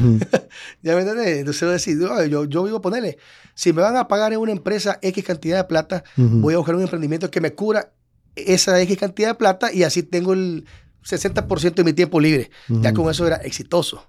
[0.83, 1.39] ¿Ya me entiendes?
[1.39, 3.19] Entonces decir, yo, yo vivo ponerle,
[3.55, 6.75] si me van a pagar en una empresa X cantidad de plata, voy a buscar
[6.75, 7.93] un emprendimiento que me cubra
[8.35, 10.67] esa X cantidad de plata y así tengo el
[11.05, 12.51] 60% de mi tiempo libre.
[12.69, 14.09] Ya con eso era exitoso.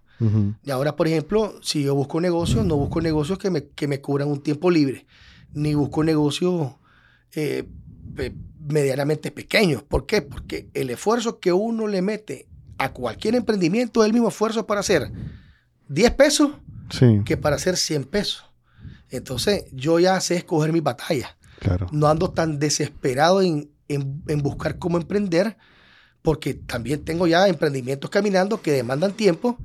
[0.63, 4.01] Y ahora, por ejemplo, si yo busco negocios, no busco negocios que me, que me
[4.01, 5.05] cubran un tiempo libre,
[5.53, 6.71] ni busco negocios
[7.35, 7.67] eh,
[8.67, 9.83] medianamente pequeños.
[9.83, 10.21] ¿Por qué?
[10.23, 14.81] Porque el esfuerzo que uno le mete a cualquier emprendimiento es el mismo esfuerzo para
[14.81, 15.11] hacer
[15.89, 16.51] 10 pesos
[17.25, 18.45] que para hacer 100 pesos.
[19.09, 21.37] Entonces, yo ya sé escoger mi batalla.
[21.59, 21.87] Claro.
[21.91, 25.57] No ando tan desesperado en, en, buscar cómo emprender,
[26.21, 29.57] porque también tengo ya emprendimientos caminando que demandan tiempo.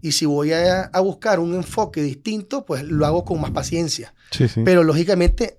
[0.00, 4.14] Y si voy a, a buscar un enfoque distinto, pues lo hago con más paciencia.
[4.30, 4.62] Sí, sí.
[4.64, 5.56] Pero lógicamente,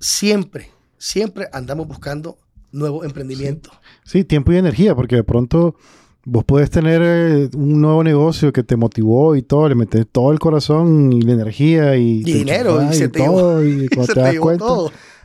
[0.00, 2.38] siempre, siempre andamos buscando
[2.72, 3.72] nuevos emprendimientos.
[4.04, 4.24] Sí.
[4.24, 5.76] tiempo y energía, porque de pronto
[6.30, 10.30] vos puedes tener eh, un nuevo negocio que te motivó y todo, le metes todo
[10.30, 14.38] el corazón y la energía y, dinero y, se te todo, y cuando te, das
[14.38, 14.66] cuenta,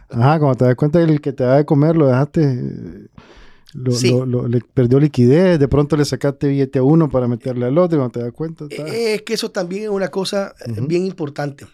[0.10, 3.10] ajá, cuando te das cuenta el que te da de comer lo dejaste
[3.74, 7.98] lo, le perdió liquidez, de pronto le sacaste billete a uno para meterle al otro
[7.98, 8.66] y cuando te das cuenta.
[8.70, 11.66] Es que eso también es una cosa eh, bien importante.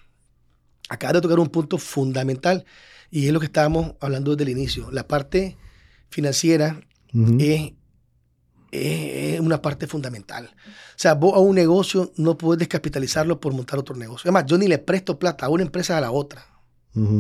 [0.88, 2.66] Acaba de tocar un punto fundamental
[3.12, 4.90] y es lo que estábamos hablando desde el inicio.
[4.92, 5.58] La parte
[6.10, 6.80] financiera
[7.38, 7.74] es,
[9.42, 10.46] una parte fundamental.
[10.46, 14.30] O sea, vos a un negocio no puedes descapitalizarlo por montar otro negocio.
[14.30, 16.46] Además, yo ni le presto plata a una empresa a la otra.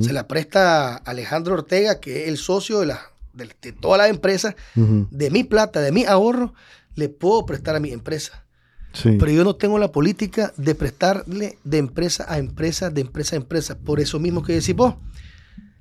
[0.02, 3.00] Se la presta Alejandro Ortega, que es el socio de, la,
[3.34, 4.56] de, todas las empresas.
[4.76, 6.54] De mi plata, de mi ahorro,
[6.96, 8.46] le puedo prestar a mi empresa.
[9.04, 13.38] Pero yo no tengo la política de prestarle de empresa a empresa, de empresa a
[13.38, 13.78] empresa.
[13.78, 14.96] Por eso mismo que decís vos,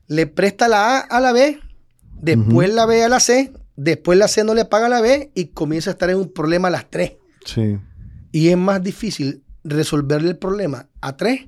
[0.07, 1.59] le presta la A a la B,
[2.21, 5.47] después la B a la C, después la C no le paga la B y
[5.47, 7.12] comienza a estar en un problema a las tres.
[7.45, 7.79] Sí.
[8.33, 11.47] Y es más difícil resolverle el problema a tres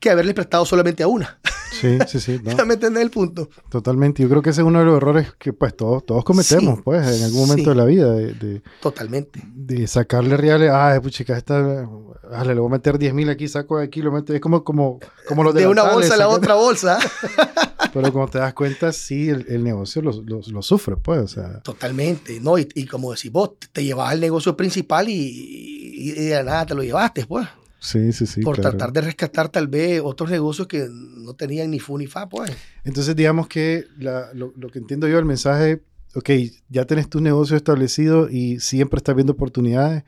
[0.00, 1.38] que haberle prestado solamente a una.
[1.70, 2.40] Sí, sí, sí.
[2.56, 2.66] No.
[2.66, 3.48] ¿Me entendés el punto?
[3.68, 4.22] Totalmente.
[4.22, 7.06] Yo creo que ese es uno de los errores que pues todos, todos cometemos, pues,
[7.06, 8.12] en algún momento de la vida.
[8.12, 9.40] De, Totalmente.
[9.54, 11.88] De sacarle reales, ah, pues chica, esta,
[12.32, 14.34] ah, le voy a meter 10 mil aquí, saco de aquí, lo meto.
[14.34, 16.98] Es como, como, como los de, de una bolsa a la otra bolsa.
[17.94, 21.60] Pero como te das cuenta, sí, el, negocio lo, lo, sufre, pues, o sea.
[21.60, 22.58] Totalmente, ¿no?
[22.58, 26.74] Y, y como decís vos, te llevas el negocio principal y, y, de nada te
[26.74, 27.46] lo llevaste, pues.
[27.78, 28.40] Sí, sí, sí.
[28.40, 32.28] Por tratar de rescatar tal vez otros negocios que no tenían ni fu ni fa,
[32.28, 32.50] pues.
[32.82, 35.80] Entonces, digamos que lo, lo, que entiendo yo, el mensaje,
[36.16, 36.30] ok,
[36.70, 40.02] ya tenés tu negocio establecido y siempre estás viendo oportunidades.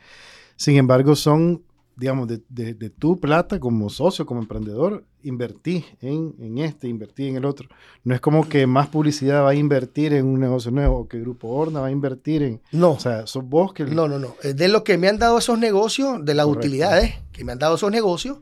[0.57, 1.63] Sin embargo, son
[1.97, 7.37] digamos, de, de, tu plata como socio, como emprendedor, invertí en, en, este, invertí en
[7.37, 7.69] el otro.
[8.05, 11.19] No es como que más publicidad va a invertir en un negocio nuevo o que
[11.19, 12.61] Grupo Horna va a invertir en...
[12.71, 12.93] No.
[12.93, 13.85] O sea, sos vos que...
[13.85, 14.35] No, no, no.
[14.43, 17.77] De lo que me han dado esos negocios, de las utilidades que me han dado
[17.77, 18.39] esos negocios,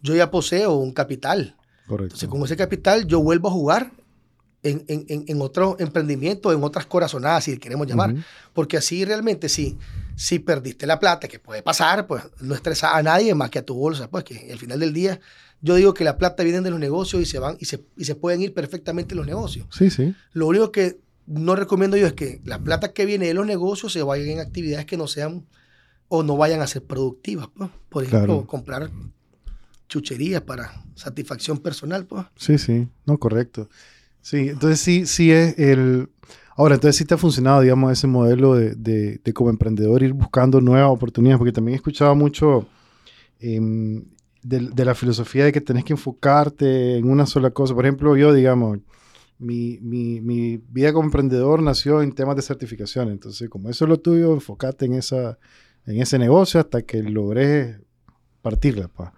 [0.00, 1.56] yo ya poseo un capital.
[1.88, 2.04] Correcto.
[2.14, 3.92] Entonces, con ese capital yo vuelvo a jugar
[4.68, 8.14] en, en, en, otro emprendimiento, en otras corazonadas, si queremos llamar.
[8.52, 9.76] Porque así realmente, si,
[10.16, 13.64] si perdiste la plata, que puede pasar, pues no estresa a nadie más que a
[13.64, 14.08] tu bolsa.
[14.10, 15.20] Pues que al final del día,
[15.60, 18.04] yo digo que la plata viene de los negocios y se van y se, y
[18.04, 19.66] se pueden ir perfectamente los negocios.
[19.70, 20.14] Sí, sí.
[20.32, 23.92] Lo único que no recomiendo yo es que la plata que viene de los negocios
[23.92, 25.44] se vaya en actividades que no sean
[26.08, 27.48] o no vayan a ser productivas.
[27.54, 27.70] Pues.
[27.88, 28.90] Por ejemplo, comprar
[29.88, 32.06] chucherías para satisfacción personal.
[32.06, 32.26] Pues.
[32.36, 33.68] Sí, sí, no, correcto.
[34.26, 36.08] Sí, entonces sí, sí es el...
[36.56, 40.60] Ahora, entonces sí te ha funcionado, digamos, ese modelo de, de, como emprendedor ir buscando
[40.60, 42.66] nuevas oportunidades, porque también he escuchado mucho
[43.38, 44.04] em,
[44.42, 47.72] de, de, la filosofía de que tenés que enfocarte en una sola cosa.
[47.72, 48.80] Por ejemplo, yo, digamos,
[49.38, 53.88] mi, mi, mi vida como emprendedor nació en temas de certificación, entonces como eso es
[53.88, 55.38] lo tuyo, enfócate en, esa,
[55.86, 57.78] en ese negocio hasta que logres
[58.42, 58.88] partirla.
[58.88, 59.12] Pa.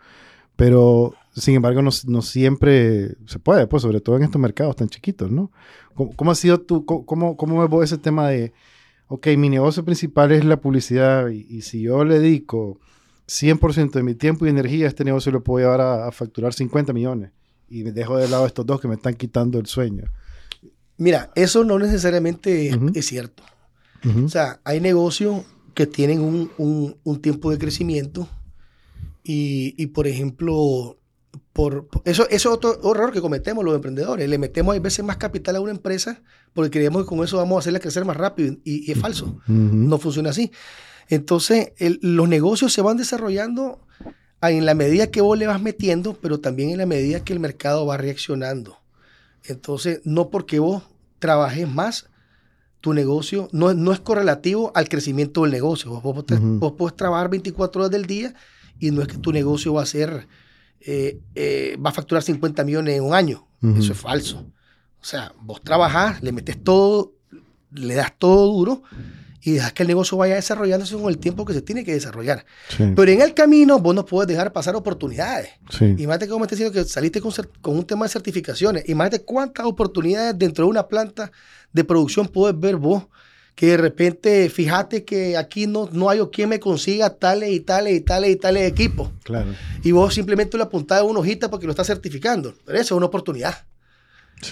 [0.54, 4.88] Pero sin embargo, no, no, siempre se puede, pues, sobre todo en estos mercados tan
[4.88, 5.50] chiquitos, ¿no?
[5.94, 8.52] ¿Cómo, ha sido tú, cómo, cómo ves ese tema de,
[9.08, 12.78] ok, mi negocio principal es la publicidad y, si yo le dedico
[13.26, 16.92] 100% de mi tiempo y energía a este negocio, lo puedo llevar a, facturar 50
[16.92, 17.32] millones
[17.68, 20.04] y me dejo de lado estos dos que me están quitando el sueño?
[20.96, 23.42] Mira, eso no necesariamente es, cierto.
[24.24, 25.42] O sea, hay negocios
[25.74, 28.28] que tienen un, un, un tiempo de crecimiento
[29.22, 30.97] y, y, por ejemplo,
[31.58, 34.28] por, eso, eso es otro error que cometemos los emprendedores.
[34.28, 36.22] Le metemos a veces más capital a una empresa
[36.54, 39.40] porque creemos que con eso vamos a hacerla crecer más rápido y, es falso.
[39.48, 40.52] No funciona así.
[41.08, 43.80] Entonces, los negocios se van desarrollando
[44.40, 47.40] en la medida que vos le vas metiendo, pero también en la medida que el
[47.40, 48.78] mercado va reaccionando.
[49.42, 50.84] Entonces, no porque vos
[51.18, 52.08] trabajes más,
[52.80, 55.90] tu negocio no, no es correlativo al crecimiento del negocio.
[55.90, 58.32] Vos, vos, vos puedes trabajar 24 horas del día
[58.78, 60.28] y no es que tu negocio va a ser
[60.80, 63.46] eh, eh, va a facturar 50 millones en un año.
[63.76, 64.46] Eso es falso.
[65.00, 67.14] O sea, vos trabajás, le metes todo,
[67.72, 68.82] le das todo duro
[69.42, 72.44] y dejas que el negocio vaya desarrollándose con el tiempo que se tiene que desarrollar.
[72.76, 75.50] Pero en el camino vos no puedes dejar pasar oportunidades.
[75.70, 75.84] Sí.
[75.84, 78.88] Imagínate cómo me estás diciendo que saliste con, con, un tema de certificaciones.
[78.88, 81.30] Imagínate cuántas oportunidades dentro de una planta
[81.72, 83.06] de producción puedes ver vos
[83.58, 87.96] que de repente, fíjate que aquí no, no hay quien me consiga tales y tales
[87.96, 89.10] y tales y tales equipos.
[89.24, 89.52] Claro.
[89.82, 92.54] Y vos simplemente le apuntás una hojita porque lo estás certificando.
[92.64, 93.66] Pero eso es una oportunidad.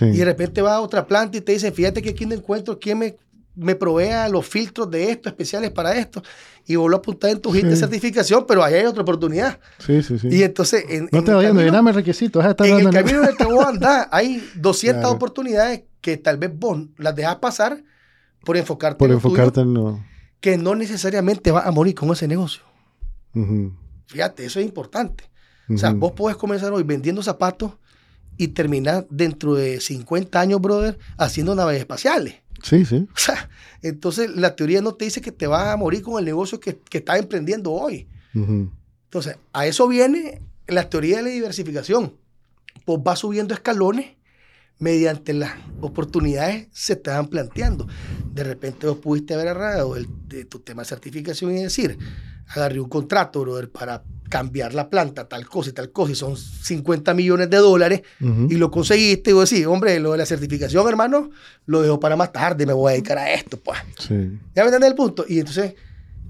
[0.00, 2.80] Y de repente va a otra planta y te dicen, fíjate que aquí no encuentro
[2.80, 3.16] quién me,
[3.54, 6.20] me provea los filtros de esto, especiales para esto.
[6.66, 9.60] Y vos lo apuntás en tu hit de certificación, pero ahí hay otra oportunidad.
[9.78, 10.30] Sí, sí, sí.
[10.32, 10.84] Y entonces...
[10.88, 12.44] En, no te vayas, no requisitos.
[12.44, 16.88] En el camino en el que vos andás, hay 200 oportunidades que tal vez vos
[16.98, 17.84] las dejas pasar
[18.46, 20.02] por enfocarte por en enfocarte en lo...
[20.40, 22.62] Que no necesariamente vas a morir con ese negocio.
[24.06, 25.24] Fíjate, eso es importante.
[25.68, 27.72] O sea, vos podés comenzar hoy vendiendo zapatos
[28.38, 32.36] y terminar dentro de 50 años, brother, haciendo naves espaciales.
[32.62, 33.08] Sí, sí.
[33.12, 33.50] O sea,
[33.82, 36.78] entonces la teoría no te dice que te vas a morir con el negocio que,
[36.78, 38.08] que estás emprendiendo hoy.
[38.32, 42.14] Entonces, a eso viene la teoría de la diversificación.
[42.84, 44.15] Pues vas subiendo escalones
[44.78, 47.86] mediante las oportunidades se te van planteando.
[48.32, 51.98] De repente vos pudiste haber agarrado el, de tu tema de certificación y decir,
[52.48, 56.36] agarré un contrato, brother, para cambiar la planta, tal cosa y tal cosa, y son
[56.36, 60.86] 50 millones de dólares, y lo conseguiste, y vos decís, hombre, lo de la certificación,
[60.88, 61.30] hermano,
[61.66, 63.78] lo dejo para más tarde, me voy a dedicar a esto, pues.
[63.98, 64.38] Sí.
[64.54, 65.24] ¿Ya me entiendes el punto?
[65.28, 65.74] Y entonces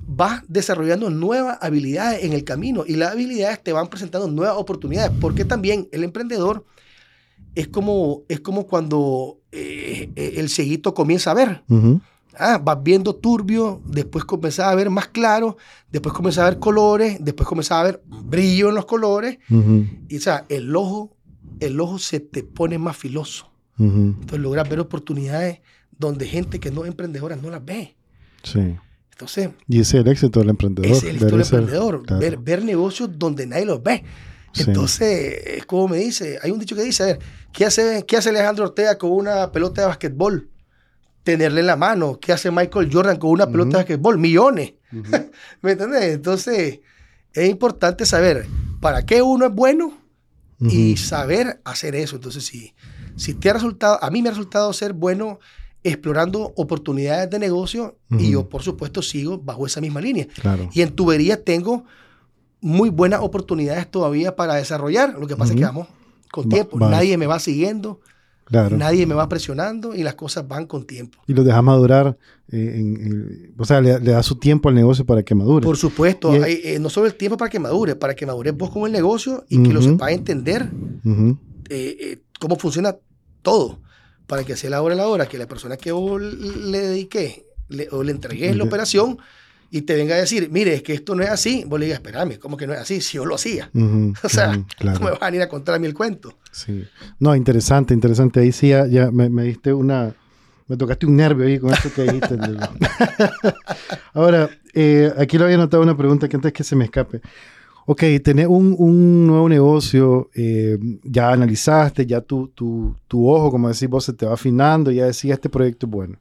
[0.07, 5.13] vas desarrollando nuevas habilidades en el camino, y las habilidades te van presentando nuevas oportunidades,
[5.19, 6.65] porque también el emprendedor
[7.57, 11.63] es como, es como cuando eh, eh, el cieguito comienza a ver.
[12.39, 15.57] Ah, vas viendo turbio, después comienzas a ver más claro,
[15.91, 19.39] después comienzas a ver colores, después comienzas a ver brillo en los colores.
[20.09, 21.17] Y o sea, el ojo,
[21.59, 23.51] el ojo se te pone más filoso.
[23.79, 25.61] Entonces logras ver oportunidades
[25.99, 27.97] donde gente que no es emprendedora no las ve.
[28.43, 28.77] Sí.
[29.13, 30.95] Entonces, y ese es el éxito del emprendedor.
[30.95, 32.19] Es el éxito del emprendedor.
[32.19, 34.05] Ver, ver, negocios donde nadie los ve.
[34.59, 37.19] Entonces, es como me dice, hay un dicho que dice, a ver,
[37.53, 40.51] ¿qué hace, ¿qué hace Alejandro Ortega con una pelota de basquetbol?
[41.27, 42.21] tenerle en la mano.
[42.21, 44.17] ¿Qué hace Michael Jordan con una pelota de basquetbol?
[44.17, 44.75] Millones.
[45.61, 46.05] ¿Me entiendes?
[46.15, 46.79] Entonces,
[47.33, 48.47] es importante saber
[48.81, 49.99] para qué uno es bueno
[50.61, 52.15] y saber hacer eso.
[52.15, 52.75] Entonces, si,
[53.17, 55.41] si te ha resultado, a mí me ha resultado ser bueno
[55.83, 60.29] explorando oportunidades de negocio y yo, por supuesto, sigo bajo esa misma línea.
[60.73, 61.85] Y en tubería tengo
[62.61, 65.19] muy buenas oportunidades todavía para desarrollar.
[65.19, 65.89] Lo que pasa es que vamos
[66.31, 66.79] con tiempo.
[66.79, 68.01] Nadie me va siguiendo.
[68.51, 71.19] Nadie me va presionando y las cosas van con tiempo.
[71.27, 72.17] Y lo deja madurar,
[72.53, 75.65] eh, o sea, le, da su tiempo al negocio para que madure.
[75.65, 78.87] Por supuesto, eh, no solo el tiempo para que madure, para que madure vos con
[78.87, 80.71] el negocio y que lo sepa entender
[81.69, 82.97] eh, cómo funciona
[83.43, 83.81] todo,
[84.29, 87.47] para que sea la hora la hora, que la persona que vos le dediqué
[87.91, 89.19] o le entregué la operación
[89.71, 92.01] y te venga a decir, mire, es que esto no es así, vos le digas,
[92.01, 93.01] espérame, ¿cómo que no es así?
[93.01, 93.71] Si yo lo hacía.
[94.23, 96.35] o sea, ¿cómo me vas a venir a contar a mí el cuento?
[96.53, 96.85] Sí.
[97.19, 98.41] No, interesante, interesante.
[98.41, 100.15] Ahí sí ya, me, diste una...
[100.69, 102.37] Me tocaste un nervio ahí con eso que dijiste.
[104.15, 107.21] Ahora, eh, aquí lo había notado una pregunta que antes que se me escape.
[107.89, 113.69] Ok, tenés un, un nuevo negocio, eh, ya analizaste, ya tu, tu, tu, ojo, como
[113.69, 116.19] decís vos, se te va afinando, ya decís, este proyecto es bueno.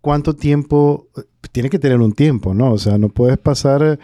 [0.00, 1.08] ¿Cuánto tiempo
[1.52, 2.72] tiene que tener un tiempo, ¿no?
[2.72, 3.98] O sea, no puedes pasar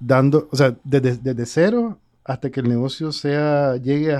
[0.00, 4.14] dando, o sea, desde, desde cero hasta que el negocio sea, llegue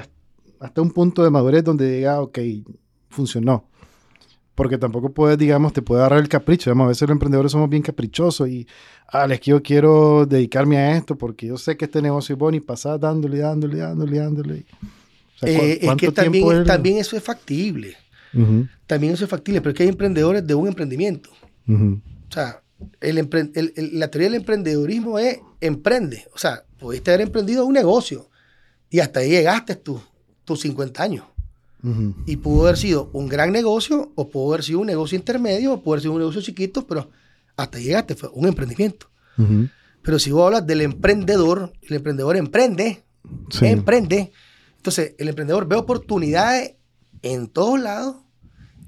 [0.60, 2.38] hasta un punto de madurez donde diga, ok,
[3.10, 3.68] funcionó.
[4.54, 6.72] Porque tampoco puedes, digamos, te puede agarrar el capricho.
[6.72, 8.66] a veces los emprendedores somos bien caprichosos y,
[9.12, 12.38] ah, es que yo quiero dedicarme a esto porque yo sé que este negocio es
[12.38, 14.66] bueno y pasar dándole, dándole, dándole, dándole.
[15.42, 17.94] Eh, es que también, también eso es factible.
[18.86, 21.30] También eso es factible, pero es que hay emprendedores de un emprendimiento.
[21.66, 22.62] O sea,
[23.00, 23.16] el,
[23.92, 26.26] la teoría del emprendedorismo es emprende.
[26.34, 28.28] O sea, pudiste haber emprendido un negocio
[28.90, 30.00] y hasta ahí llegaste tú,
[30.44, 31.24] tus 50 años.
[32.26, 35.80] Y pudo haber sido un gran negocio, o pudo haber sido un negocio intermedio, o
[35.80, 37.08] pudo haber sido un negocio chiquito, pero
[37.56, 39.06] hasta ahí llegaste, fue un emprendimiento.
[40.02, 43.04] Pero si vos hablas del emprendedor, el emprendedor emprende,
[43.60, 44.32] emprende.
[44.76, 46.72] Entonces, el emprendedor ve oportunidades
[47.22, 48.16] en todos lados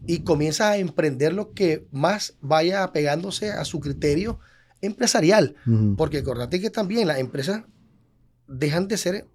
[0.06, 4.38] y comienza a emprender lo que más vaya apegándose a su criterio
[4.80, 5.56] empresarial.
[5.96, 7.62] Porque acordate que también las empresas
[8.48, 9.26] dejan de ser,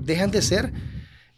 [0.00, 0.72] dejan de ser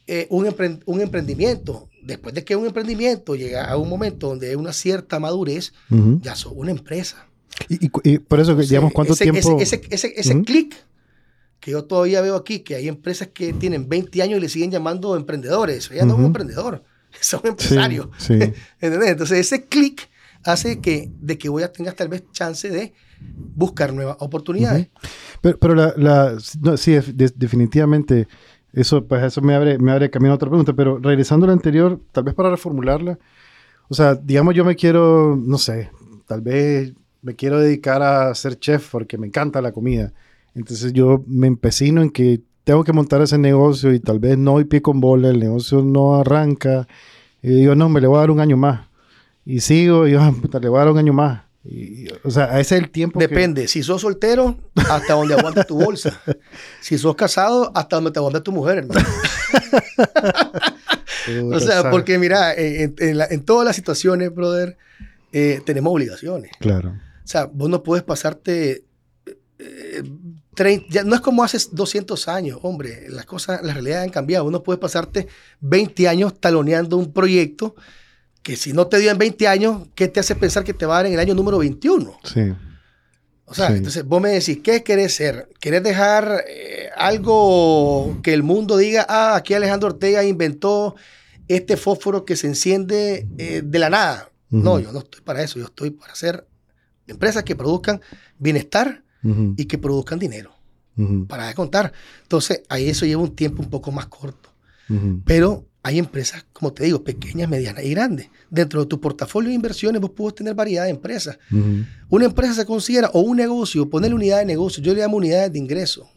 [0.06, 0.54] eh, un,
[0.86, 1.88] un, emprendimiento.
[2.02, 5.72] Después de que un emprendimiento llega a un momento donde hay una cierta madurez,
[6.20, 7.26] ya son una empresa.
[7.68, 9.58] Y, por eso, digamos, ¿cuánto tiempo?
[9.60, 10.74] Ese, ese, ese, clic
[11.58, 14.70] que yo todavía veo aquí, que hay empresas que tienen 20 años y le siguen
[14.70, 15.90] llamando emprendedores.
[15.90, 16.82] Ya no es un emprendedor.
[17.20, 18.08] son empresarios.
[18.80, 20.08] Entonces ese clic
[20.44, 24.88] hace que, de que voy a tengas tal vez chance de buscar nuevas oportunidades.
[25.40, 26.38] Pero, pero la,
[26.76, 26.96] sí,
[27.36, 28.28] definitivamente,
[28.72, 31.52] eso, pues eso me abre, me abre camino a otra pregunta, pero regresando a la
[31.52, 33.18] anterior, tal vez para reformularla,
[33.88, 35.90] o sea, digamos yo me quiero, no sé,
[36.26, 40.12] tal vez me quiero dedicar a ser chef porque me encanta la comida.
[40.54, 44.58] Entonces yo me empecino en que tengo que montar ese negocio y tal vez no
[44.58, 46.86] hay pie con bola, el negocio no arranca
[47.42, 48.88] Y digo, no, me le voy a dar un año más.
[49.44, 51.42] Y sigo, y yo, ah, le voy a dar un año más.
[51.64, 53.18] Y, o sea, ese es el tiempo.
[53.18, 53.68] Depende.
[53.68, 56.20] Si sos soltero, hasta donde aguanta tu bolsa.
[56.80, 59.00] Si sos casado, hasta donde te aguanta tu mujer, hermano.
[61.52, 64.76] o sea, porque mira, en, todas las situaciones, brother,
[65.32, 66.52] eh, tenemos obligaciones.
[66.58, 66.90] Claro.
[66.90, 68.84] O sea, vos no puedes pasarte.
[70.88, 73.06] Ya no es como hace 200 años, hombre.
[73.08, 74.44] Las cosas, la realidad han cambiado.
[74.44, 75.28] Vos no puedes pasarte
[75.60, 77.74] 20 años taloneando un proyecto
[78.42, 80.94] que si no te dio en 20 años, ¿qué te hace pensar que te va
[80.94, 82.18] a dar en el año número 21?
[82.24, 82.52] Sí.
[83.44, 85.48] O sea, entonces vos me decís, ¿qué querés ser?
[85.58, 90.94] ¿Querés dejar eh, algo que el mundo diga, ah, aquí Alejandro Ortega inventó
[91.48, 94.30] este fósforo que se enciende eh, de la nada?
[94.50, 96.46] No, yo no estoy para eso, yo estoy para hacer
[97.08, 98.00] empresas que produzcan
[98.38, 100.52] bienestar y que produzcan dinero.
[101.28, 101.92] Para de contar.
[102.22, 104.50] Entonces, ahí eso lleva un tiempo un poco más corto.
[105.24, 108.28] Pero hay empresas, como te digo, pequeñas, medianas y grandes.
[108.50, 111.38] Dentro de tu portafolio de inversiones vos puedes tener variedad de empresas.
[112.08, 115.52] Una empresa se considera, o un negocio, ponerle unidad de negocio, yo le llamo unidades
[115.52, 116.08] de ingreso.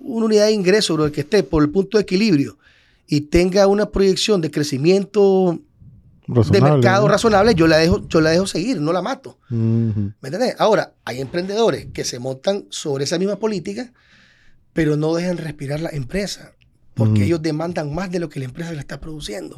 [0.00, 2.58] Una unidad de ingreso, bro, que esté por el punto de equilibrio
[3.06, 5.60] y tenga una proyección de crecimiento
[6.50, 9.38] de mercado razonable, yo la, dejo, yo la dejo seguir, no la mato.
[9.48, 10.56] ¿Me entiendes?
[10.58, 13.92] Ahora, hay emprendedores que se montan sobre esa misma política,
[14.72, 16.52] pero no dejan respirar la empresa
[16.94, 19.56] porque ellos demandan más de lo que la empresa le está produciendo.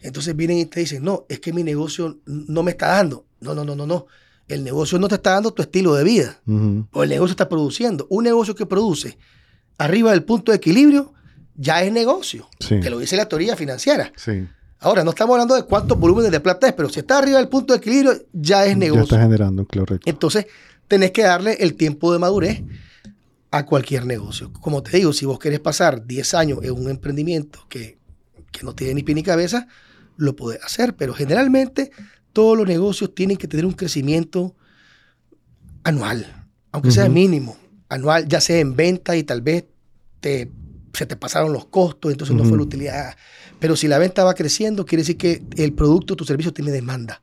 [0.00, 3.26] Entonces vienen y te dicen, no, es que mi negocio no me está dando.
[3.40, 4.06] No, no, no, no, no.
[4.46, 6.40] El negocio no te está dando tu estilo de vida,
[6.92, 8.06] o el negocio está produciendo.
[8.10, 9.18] Un negocio que produce
[9.78, 11.12] arriba del punto de equilibrio
[11.56, 14.12] ya es negocio, que lo dice la teoría financiera.
[14.84, 17.48] Ahora, no estamos hablando de cuántos volúmenes de plata es, pero si está arriba del
[17.48, 19.04] punto de equilibrio, ya es negocio.
[19.04, 19.98] Ya está generando, claro.
[20.04, 20.46] Entonces,
[20.88, 22.62] tenés que darle el tiempo de madurez
[23.50, 24.52] a cualquier negocio.
[24.52, 27.98] Como te digo, si vos querés pasar 10 años en un emprendimiento que,
[28.62, 29.68] no tiene ni pie ni cabeza,
[30.18, 31.90] lo podés hacer, pero generalmente
[32.34, 34.54] todos los negocios tienen que tener un crecimiento
[35.82, 37.56] anual, aunque sea mínimo,
[37.88, 39.64] anual, ya sea en venta y tal vez
[40.20, 40.52] te,
[40.92, 43.16] se te pasaron los costos, entonces no fue la utilidad.
[43.64, 47.22] Pero si la venta va creciendo, quiere decir que el producto, tu servicio tiene demanda.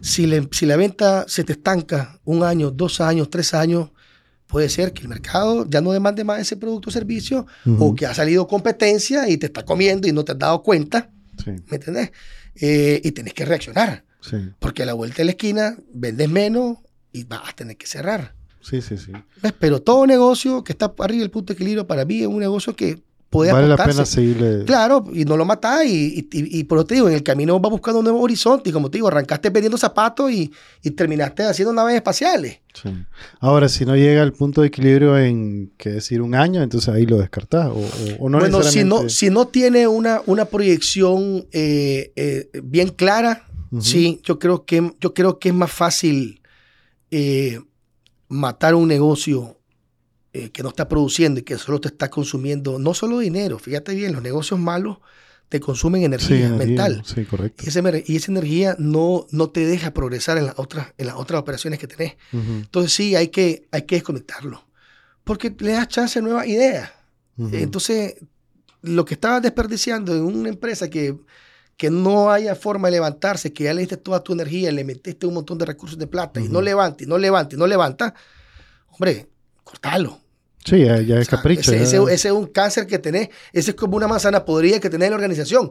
[0.00, 3.90] si, si la venta se te estanca un año, dos años, tres años,
[4.46, 7.46] puede ser que el mercado ya no demande más ese producto o servicio
[7.78, 11.10] o que ha salido competencia y te está comiendo y no te has dado cuenta.
[11.44, 12.10] ¿Me entiendes?
[12.54, 14.02] Eh, y tenés que reaccionar.
[14.58, 16.78] Porque a la vuelta de la esquina vendes menos
[17.12, 18.34] y vas a tener que cerrar.
[18.62, 19.12] Sí, sí, sí.
[19.60, 22.74] Pero todo negocio que está arriba del punto de equilibrio para mí es un negocio
[22.74, 24.64] que vale la pena seguirle.
[24.64, 27.70] Claro, y no lo matás y, y, por eso te digo, en el camino vas
[27.70, 30.50] buscando un nuevo horizonte y como te digo, arrancaste vendiendo zapatos y,
[30.96, 32.60] terminaste haciendo naves espaciales.
[33.40, 37.06] Ahora, si no llega al punto de equilibrio en, qué decir, un año, entonces ahí
[37.06, 37.70] lo descartás
[38.18, 43.46] o, no Bueno, si no, si no tiene una, una proyección eh, eh, bien clara,
[43.80, 46.40] sí, yo creo, que, yo creo que es más fácil
[47.10, 47.60] eh,
[48.28, 49.55] matar un negocio
[50.36, 53.94] eh, que no está produciendo y que solo te está consumiendo no solo dinero, fíjate
[53.94, 54.98] bien, los negocios malos
[55.48, 57.02] te consumen energía, mental.
[57.04, 57.62] Sí, correcto.
[57.64, 61.16] Y esa, y esa, energía no, no te deja progresar en las otras, en las
[61.16, 62.16] otras operaciones que tenés.
[62.32, 64.66] Entonces sí, hay que, hay que desconectarlo.
[65.24, 66.90] Porque le das chance a nuevas ideas.
[67.38, 68.16] Entonces,
[68.82, 71.16] lo que estabas desperdiciando en una empresa que,
[71.76, 75.26] que no haya forma de levantarse, que ya le diste toda tu energía, le metiste
[75.26, 78.14] un montón de recursos de plata y no levanta, y no levanta, y no levanta,
[78.90, 79.28] hombre,
[79.62, 80.25] cortalo.
[80.66, 81.72] Sí, ya, es capricho.
[81.72, 85.12] Ese, es un cáncer que tenés, ese es como una manzana podrida que tenés en
[85.12, 85.70] la organización.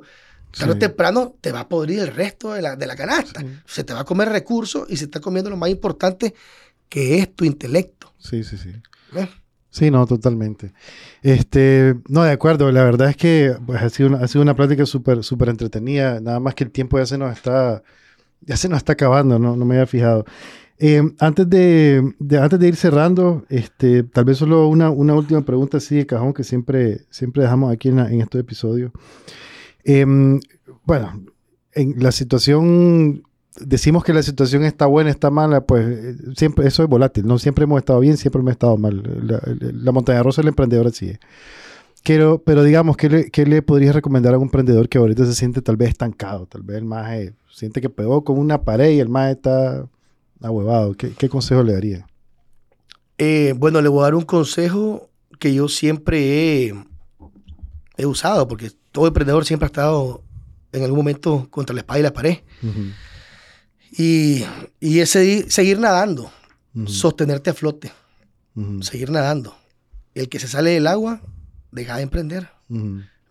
[0.57, 3.43] Tarde o temprano te va a podrir el resto de la, de la canasta.
[3.65, 6.33] Se te va a comer recursos y se está comiendo lo más importante
[6.87, 8.13] que es tu intelecto.
[8.19, 8.71] Sí, sí, sí.
[9.69, 10.71] Sí, no, totalmente.
[11.21, 14.55] Este, no, de acuerdo, la verdad es que pues, ha, sido una, ha sido una
[14.55, 17.83] plática súper súper entretenida, nada más que el tiempo ya se nos está,
[18.39, 20.23] ya se nos está acabando, no, no me había fijado.
[20.77, 25.77] Eh, antes, de, antes de ir cerrando, este, tal vez solo una, una última pregunta
[25.77, 28.91] así de cajón que siempre, siempre dejamos aquí en, en estos episodios.
[29.85, 30.39] Em,
[30.83, 31.21] bueno,
[31.73, 33.23] en la situación,
[33.59, 37.39] decimos que la situación está buena, está mala, pues eh, siempre eso es volátil, no
[37.39, 39.03] siempre hemos estado bien, siempre hemos estado mal.
[39.61, 41.19] La, montaña rusa del emprendedor así es.
[42.03, 45.33] Pero, pero digamos, ¿qué le, ¿qué le podrías recomendar a un emprendedor que ahorita se
[45.33, 46.45] siente tal vez estancado?
[46.47, 47.09] Tal vez el más
[47.49, 49.87] siente que pegó con una pared y el más está
[50.41, 52.07] ahuevado, ¿qué, qué consejo le daría?
[53.17, 55.09] Eh, bueno, le voy a dar un consejo
[55.39, 56.73] que yo siempre
[57.97, 60.23] he, usado, porque todo emprendedor siempre ha estado
[60.71, 62.39] en algún momento contra la espada y la pared.
[63.91, 64.43] y,
[64.79, 66.31] y, es seguir, nadando,
[66.85, 67.91] sostenerte a flote,
[68.81, 69.55] seguir nadando.
[70.13, 71.21] El que se sale del agua,
[71.71, 72.49] deja de emprender.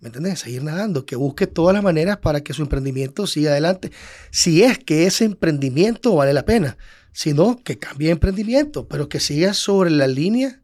[0.04, 0.40] ¿Me ¿me entiendes?
[0.40, 3.90] Seguir nadando, que busque todas las maneras para que su emprendimiento siga adelante.
[4.30, 6.76] Si es que ese emprendimiento vale la pena,
[7.12, 10.60] si no, que cambie de emprendimiento, pero que siga sobre la línea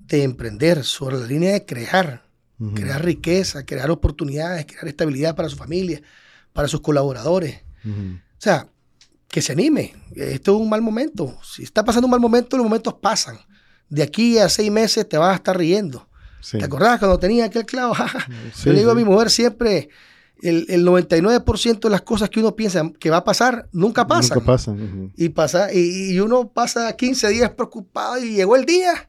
[0.00, 2.24] de emprender, sobre la línea de crear,
[2.74, 6.02] crear riqueza, crear oportunidades, crear estabilidad para su familia,
[6.52, 7.62] para sus colaboradores.
[7.84, 8.68] O sea,
[9.28, 9.94] que se anime.
[10.16, 11.38] Esto es un mal momento.
[11.44, 13.38] Si está pasando un mal momento, los momentos pasan.
[13.88, 16.08] De aquí a seis meses te vas a estar riendo.
[16.50, 17.94] ¿Te acordás cuando tenía aquel clavo?
[18.64, 19.88] Yo le digo a mi mujer siempre,
[20.42, 24.38] el, 99% de las cosas que uno piensa que va a pasar, nunca pasan.
[24.38, 25.12] Nunca pasan.
[25.16, 29.08] y, pasa, y, uno pasa 15 días preocupado y llegó el día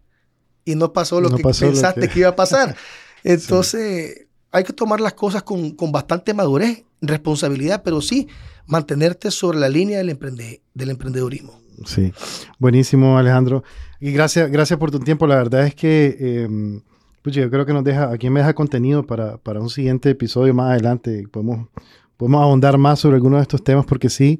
[0.65, 2.19] y no pasó lo que pensaste que...
[2.19, 2.75] iba a pasar.
[3.23, 8.27] Entonces, hay que tomar las cosas con, con, bastante madurez, responsabilidad, pero sí
[8.65, 11.59] mantenerte sobre la línea del, emprende, del emprendedurismo.
[11.85, 12.11] Sí,
[12.57, 13.63] buenísimo Alejandro.
[13.99, 15.27] Y gracias, gracias por tu tiempo.
[15.27, 16.17] La verdad es que...
[16.19, 16.81] Eh,
[17.21, 20.53] pues yo creo que nos deja, aquí me deja contenido para, para un siguiente episodio
[20.53, 21.27] más adelante.
[21.29, 21.67] Podemos,
[22.15, 24.39] podemos ahondar más sobre algunos de estos temas porque sí,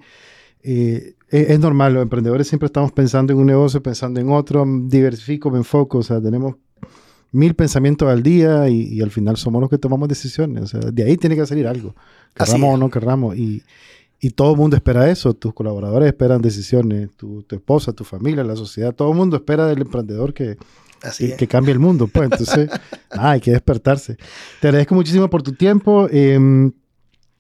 [0.64, 5.52] eh, es, normal, los emprendedores siempre estamos pensando en un negocio, pensando en otro, diversifico,
[5.52, 6.56] me enfoco, o sea, tenemos
[7.32, 10.64] mil pensamientos al día y, al final somos los que tomamos decisiones.
[10.64, 11.96] O sea, de ahí tiene que salir algo,
[12.34, 13.36] querramos o no querramos.
[13.36, 13.64] Y,
[14.20, 18.44] y todo el mundo espera eso, tus colaboradores esperan decisiones, tu, tu esposa, tu familia,
[18.44, 20.58] la sociedad, todo el mundo espera del emprendedor que,
[21.38, 22.08] que, cambie el mundo.
[22.08, 22.70] Pues entonces,
[23.10, 24.18] hay que despertarse.
[24.62, 26.08] Te agradezco muchísimo por tu tiempo.
[26.12, 26.72] Em,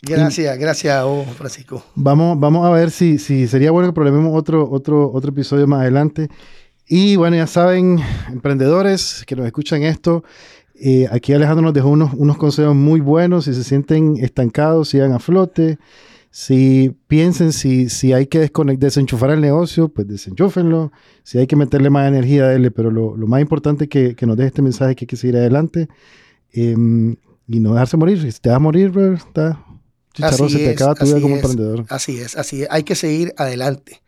[0.01, 1.05] gracias, gracias
[1.37, 1.83] Francisco.
[1.95, 5.81] Vamos, vamos a ver si, si sería bueno que problememos otro, otro, otro episodio más
[5.81, 6.29] adelante.
[6.87, 7.99] Y bueno, ya saben,
[8.29, 10.23] emprendedores que nos escuchan esto,
[10.79, 13.45] eh, aquí Alejandro nos dejó unos, unos consejos muy buenos.
[13.45, 15.79] Si se sienten estancados, sigan a flote.
[16.39, 20.91] Si piensen si, si hay que desenchufar el negocio, pues desenchúfenlo.
[21.23, 22.69] Si hay que meterle más energía, dele.
[22.69, 25.15] Pero lo, lo más importante es que, que, nos deje este mensaje que hay que
[25.15, 25.87] seguir adelante
[26.51, 27.15] em,
[27.47, 28.31] y no dejarse morir.
[28.31, 29.65] Si te vas a morir, bro, está
[30.13, 31.85] chicharrón, se te acaba tu vida como emprendedor.
[31.89, 32.67] Así es, así es.
[32.69, 34.03] Hay que seguir adelante.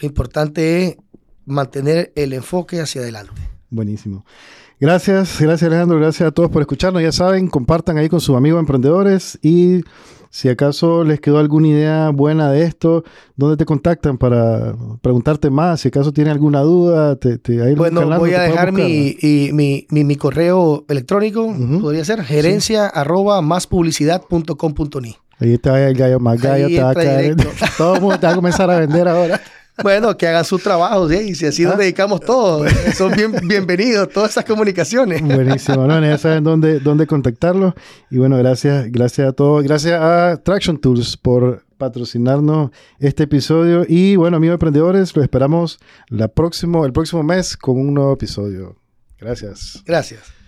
[0.00, 0.96] Lo importante es
[1.46, 3.40] mantener el enfoque hacia adelante.
[3.70, 4.26] Buenísimo.
[4.80, 7.00] Gracias, gracias Alejandro, gracias a todos por escucharnos.
[7.02, 9.82] Ya saben, compartan ahí con sus amigos emprendedores y
[10.32, 13.04] si acaso les quedó alguna idea buena de esto,
[13.36, 15.82] ¿dónde te contactan para preguntarte más?
[15.82, 19.14] Si acaso tienen alguna duda, te, te Bueno, voy a dejar mi,
[19.52, 25.16] mi, mi, correo electrónico, podría ser gerencia arroba más publicidad.com.ni.
[25.38, 27.36] Ahí está el gallo más gallo, te va a caer.
[27.76, 29.38] Todo el mundo te va a comenzar a vender ahora.
[29.82, 31.18] Bueno, que hagan sus trabajos, ¿sí?
[31.30, 32.70] y si así nos dedicamos todos.
[32.96, 35.22] Son bien, bienvenidos todas esas comunicaciones.
[35.22, 36.00] Buenísimo, ¿no?
[36.00, 37.74] ya saben dónde, dónde contactarlos.
[38.10, 39.64] Y bueno, gracias, gracias a todos.
[39.64, 43.84] Gracias a Traction Tools por patrocinarnos este episodio.
[43.88, 48.76] Y bueno, amigos emprendedores, lo esperamos la próximo, el próximo mes con un nuevo episodio.
[49.18, 49.82] Gracias.
[49.86, 50.41] Gracias.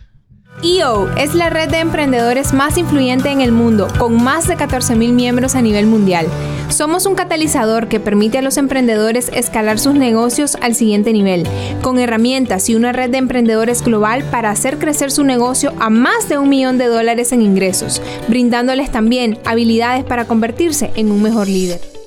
[0.63, 5.13] EO es la red de emprendedores más influyente en el mundo, con más de 14.000
[5.13, 6.27] miembros a nivel mundial.
[6.69, 11.47] Somos un catalizador que permite a los emprendedores escalar sus negocios al siguiente nivel,
[11.83, 16.29] con herramientas y una red de emprendedores global para hacer crecer su negocio a más
[16.29, 21.49] de un millón de dólares en ingresos, brindándoles también habilidades para convertirse en un mejor
[21.49, 22.04] líder.